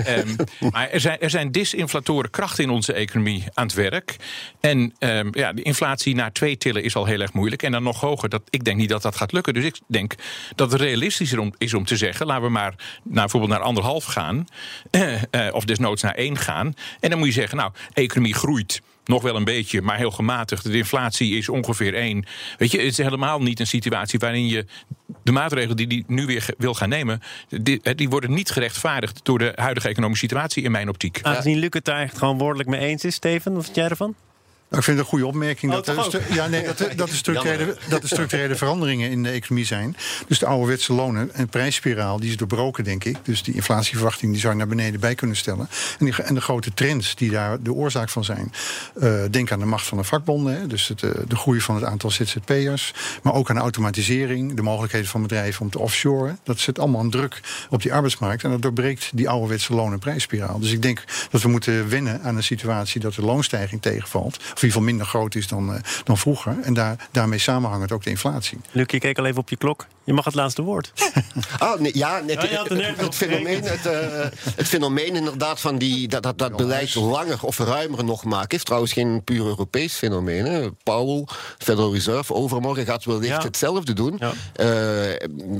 um, 0.08 0.36
maar 0.72 0.90
er 0.90 1.00
zijn, 1.00 1.20
er 1.20 1.30
zijn 1.30 1.52
disinflatoren 1.52 2.30
krachten 2.30 2.64
in 2.64 2.70
onze 2.70 2.92
economie 2.92 3.44
aan 3.54 3.66
het 3.66 3.74
werk. 3.74 4.16
En 4.60 4.94
um, 4.98 5.30
ja, 5.32 5.52
de 5.52 5.62
inflatie 5.62 6.14
naar 6.14 6.32
twee 6.32 6.56
tillen 6.56 6.82
is 6.82 6.96
al 6.96 7.04
heel 7.04 7.20
erg 7.20 7.32
moeilijk. 7.32 7.62
En 7.62 7.72
dan 7.72 7.82
nog 7.82 8.00
hoger. 8.00 8.28
Dat, 8.28 8.42
ik 8.50 8.64
denk 8.64 8.76
niet 8.76 8.88
dat 8.88 9.02
dat 9.02 9.16
gaat 9.16 9.32
lukken. 9.32 9.54
Dus 9.54 9.64
ik 9.64 9.78
denk 9.86 10.14
dat 10.54 10.72
het 10.72 10.80
realistischer 10.80 11.38
om, 11.38 11.54
is 11.58 11.74
om 11.74 11.84
te 11.84 11.96
zeggen: 11.96 12.26
laten 12.26 12.44
we 12.44 12.50
maar 12.50 12.74
naar, 13.02 13.22
bijvoorbeeld 13.22 13.52
naar 13.52 13.62
anderhalf 13.62 14.04
gaan. 14.04 14.46
Uh, 14.90 15.12
uh, 15.30 15.46
of 15.50 15.64
desnoods 15.64 16.02
naar 16.02 16.14
één 16.14 16.36
gaan. 16.36 16.74
En 17.00 17.10
dan 17.10 17.18
moet 17.18 17.28
je 17.28 17.34
zeggen: 17.34 17.58
nou, 17.58 17.72
economie 17.92 18.34
groeit 18.34 18.80
nog 19.08 19.22
wel 19.22 19.36
een 19.36 19.44
beetje, 19.44 19.82
maar 19.82 19.96
heel 19.96 20.10
gematigd. 20.10 20.64
De 20.64 20.76
inflatie 20.76 21.36
is 21.36 21.48
ongeveer 21.48 21.94
één. 21.94 22.24
Weet 22.58 22.70
je, 22.70 22.78
het 22.78 22.86
is 22.86 22.96
helemaal 22.96 23.42
niet 23.42 23.60
een 23.60 23.66
situatie 23.66 24.18
waarin 24.18 24.46
je 24.46 24.64
de 25.22 25.32
maatregelen 25.32 25.76
die 25.76 25.86
hij 25.86 26.04
nu 26.06 26.26
weer 26.26 26.46
wil 26.58 26.74
gaan 26.74 26.88
nemen, 26.88 27.22
die, 27.48 27.94
die, 27.94 28.08
worden 28.08 28.34
niet 28.34 28.50
gerechtvaardigd 28.50 29.20
door 29.22 29.38
de 29.38 29.52
huidige 29.54 29.88
economische 29.88 30.24
situatie 30.26 30.62
in 30.62 30.70
mijn 30.70 30.88
optiek. 30.88 31.18
Aangezien 31.22 31.58
Luc 31.58 31.68
het 31.72 31.84
daar 31.84 32.00
echt 32.00 32.18
gewoon 32.18 32.38
woordelijk 32.38 32.68
mee 32.68 32.80
eens 32.80 33.04
is, 33.04 33.14
Steven, 33.14 33.54
wat 33.54 33.64
vind 33.64 33.76
jij 33.76 33.88
ervan? 33.88 34.14
Nou, 34.68 34.80
ik 34.80 34.86
vind 34.86 34.98
het 34.98 35.06
een 35.06 35.12
goede 35.12 35.26
opmerking 35.26 35.72
oh, 35.72 35.82
dat, 35.82 36.12
er, 36.12 36.34
ja, 36.34 36.46
nee, 36.46 36.62
dat, 36.62 36.78
dat, 36.96 37.08
er 37.08 37.16
structurele, 37.24 37.76
dat 37.88 38.02
er 38.02 38.08
structurele 38.08 38.54
veranderingen 38.54 39.10
in 39.10 39.22
de 39.22 39.30
economie 39.30 39.66
zijn. 39.66 39.96
Dus 40.26 40.38
de 40.38 40.46
ouderwetse 40.46 40.92
lonen 40.92 41.34
en 41.34 41.48
prijsspiraal 41.48 42.20
die 42.20 42.30
is 42.30 42.36
doorbroken, 42.36 42.84
denk 42.84 43.04
ik. 43.04 43.16
Dus 43.22 43.42
die 43.42 43.54
inflatieverwachting 43.54 44.32
die 44.32 44.40
zou 44.40 44.52
je 44.52 44.58
naar 44.58 44.68
beneden 44.68 45.00
bij 45.00 45.14
kunnen 45.14 45.36
stellen. 45.36 45.68
En, 45.98 46.04
die, 46.04 46.22
en 46.22 46.34
de 46.34 46.40
grote 46.40 46.74
trends 46.74 47.14
die 47.14 47.30
daar 47.30 47.62
de 47.62 47.72
oorzaak 47.72 48.08
van 48.08 48.24
zijn. 48.24 48.52
Uh, 48.96 49.22
denk 49.30 49.52
aan 49.52 49.58
de 49.58 49.64
macht 49.64 49.86
van 49.86 49.98
de 49.98 50.04
vakbonden, 50.04 50.60
hè, 50.60 50.66
dus 50.66 50.88
het, 50.88 51.02
uh, 51.02 51.10
de 51.28 51.36
groei 51.36 51.60
van 51.60 51.74
het 51.74 51.84
aantal 51.84 52.10
ZZP'ers. 52.10 52.94
Maar 53.22 53.34
ook 53.34 53.50
aan 53.50 53.58
automatisering, 53.58 54.54
de 54.54 54.62
mogelijkheden 54.62 55.08
van 55.08 55.22
bedrijven 55.22 55.62
om 55.62 55.70
te 55.70 55.78
offshoren. 55.78 56.38
Dat 56.42 56.58
zet 56.58 56.78
allemaal 56.78 57.00
een 57.00 57.10
druk 57.10 57.40
op 57.70 57.82
die 57.82 57.92
arbeidsmarkt. 57.92 58.44
En 58.44 58.50
dat 58.50 58.62
doorbreekt 58.62 59.10
die 59.14 59.28
ouderwetse 59.28 59.74
lonen 59.74 59.92
en 59.92 59.98
prijsspiraal. 59.98 60.58
Dus 60.58 60.72
ik 60.72 60.82
denk 60.82 61.04
dat 61.30 61.42
we 61.42 61.48
moeten 61.48 61.88
wennen 61.88 62.22
aan 62.22 62.36
een 62.36 62.42
situatie 62.42 63.00
dat 63.00 63.14
de 63.14 63.22
loonstijging 63.22 63.82
tegenvalt 63.82 64.38
geval 64.58 64.82
minder 64.82 65.06
groot 65.06 65.34
is 65.34 65.48
dan, 65.48 65.70
uh, 65.70 65.78
dan 66.04 66.18
vroeger. 66.18 66.56
En 66.62 66.74
daar, 66.74 67.08
daarmee 67.10 67.38
samenhangt 67.38 67.92
ook 67.92 68.02
de 68.02 68.10
inflatie. 68.10 68.58
Luc, 68.70 68.90
je 68.90 68.98
keek 68.98 69.18
al 69.18 69.26
even 69.26 69.40
op 69.40 69.48
je 69.48 69.56
klok. 69.56 69.86
Je 70.08 70.14
mag 70.14 70.24
het 70.24 70.34
laatste 70.34 70.62
woord. 70.62 70.92
oh, 71.62 71.78
nee, 71.78 71.98
ja, 71.98 72.20
net, 72.20 72.42
ja, 72.50 72.62
het, 72.62 73.00
het, 73.00 73.14
fenomeen, 73.14 73.62
het, 73.62 73.86
uh, 73.86 73.92
het 74.56 74.66
fenomeen 74.66 75.14
inderdaad 75.16 75.60
van 75.60 75.78
die, 75.78 76.08
dat, 76.08 76.22
dat, 76.22 76.38
dat 76.38 76.56
beleid 76.56 76.94
langer 76.94 77.38
of 77.42 77.58
ruimer 77.58 78.04
nog 78.04 78.24
maken... 78.24 78.58
is 78.58 78.64
trouwens 78.64 78.92
geen 78.92 79.24
puur 79.24 79.44
Europees 79.44 79.94
fenomeen. 79.94 80.44
Hè. 80.44 80.70
Powell, 80.72 81.26
Federal 81.58 81.92
Reserve, 81.92 82.34
overmorgen 82.34 82.84
gaat 82.84 83.04
wellicht 83.04 83.28
ja. 83.28 83.42
hetzelfde 83.42 83.92
doen. 83.92 84.18
Ja. 84.18 84.28
Uh, 84.28 84.34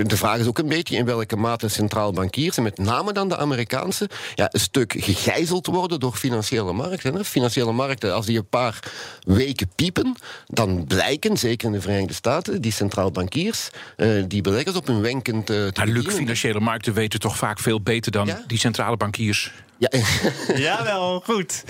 de 0.06 0.16
vraag 0.16 0.38
is 0.38 0.46
ook 0.46 0.58
een 0.58 0.68
beetje 0.68 0.96
in 0.96 1.04
welke 1.04 1.36
mate 1.36 1.68
centraal 1.68 2.12
bankiers... 2.12 2.56
en 2.56 2.62
met 2.62 2.78
name 2.78 3.12
dan 3.12 3.28
de 3.28 3.36
Amerikaanse... 3.36 4.08
Ja, 4.34 4.48
een 4.50 4.60
stuk 4.60 4.94
gegijzeld 4.98 5.66
worden 5.66 6.00
door 6.00 6.12
financiële 6.12 6.72
markten. 6.72 7.14
Hè. 7.14 7.24
Financiële 7.24 7.72
markten, 7.72 8.14
als 8.14 8.26
die 8.26 8.38
een 8.38 8.48
paar 8.48 8.78
weken 9.20 9.70
piepen... 9.74 10.14
dan 10.46 10.84
blijken, 10.84 11.36
zeker 11.36 11.66
in 11.66 11.72
de 11.72 11.80
Verenigde 11.80 12.14
Staten, 12.14 12.60
die 12.60 12.72
centraal 12.72 13.10
bankiers... 13.10 13.68
Uh, 13.96 14.24
die 14.28 14.37
beleggers 14.42 14.76
op 14.76 14.86
hun 14.86 15.00
wenken 15.00 15.44
te, 15.44 15.70
te 15.72 15.86
Luc, 15.86 16.14
financiële 16.14 16.60
markten 16.60 16.94
weten 16.94 17.20
toch 17.20 17.36
vaak 17.36 17.58
veel 17.58 17.80
beter 17.80 18.12
dan 18.12 18.26
ja? 18.26 18.42
die 18.46 18.58
centrale 18.58 18.96
bankiers. 18.96 19.52
Ja. 19.78 19.90
Jawel, 20.66 21.20
goed. 21.20 21.64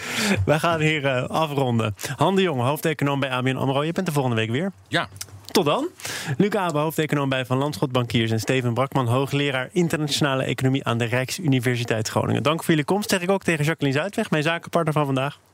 We 0.44 0.58
gaan 0.58 0.80
hier 0.80 1.04
uh, 1.04 1.28
afronden. 1.28 1.94
Han 2.16 2.36
de 2.36 2.42
Jong, 2.42 2.60
hoofdeconoom 2.60 3.20
bij 3.20 3.30
ABN 3.30 3.56
AMRO. 3.56 3.84
Je 3.84 3.92
bent 3.92 4.06
er 4.06 4.12
volgende 4.12 4.36
week 4.36 4.50
weer. 4.50 4.72
Ja. 4.88 5.08
Tot 5.50 5.64
dan. 5.64 5.88
Luc 6.36 6.54
Abe, 6.54 6.78
hoofdeconoom 6.78 7.28
bij 7.28 7.46
Van 7.46 7.58
Landschot 7.58 7.92
Bankiers... 7.92 8.30
en 8.30 8.40
Steven 8.40 8.74
Brakman, 8.74 9.06
hoogleraar 9.06 9.68
internationale 9.72 10.42
economie... 10.42 10.84
aan 10.84 10.98
de 10.98 11.04
Rijksuniversiteit 11.04 12.08
Groningen. 12.08 12.42
Dank 12.42 12.58
voor 12.58 12.68
jullie 12.68 12.84
komst, 12.84 13.10
zeg 13.10 13.20
ik 13.20 13.30
ook 13.30 13.42
tegen 13.42 13.64
Jacqueline 13.64 13.98
Zuidweg... 13.98 14.30
mijn 14.30 14.42
zakenpartner 14.42 14.92
van 14.92 15.04
vandaag. 15.04 15.38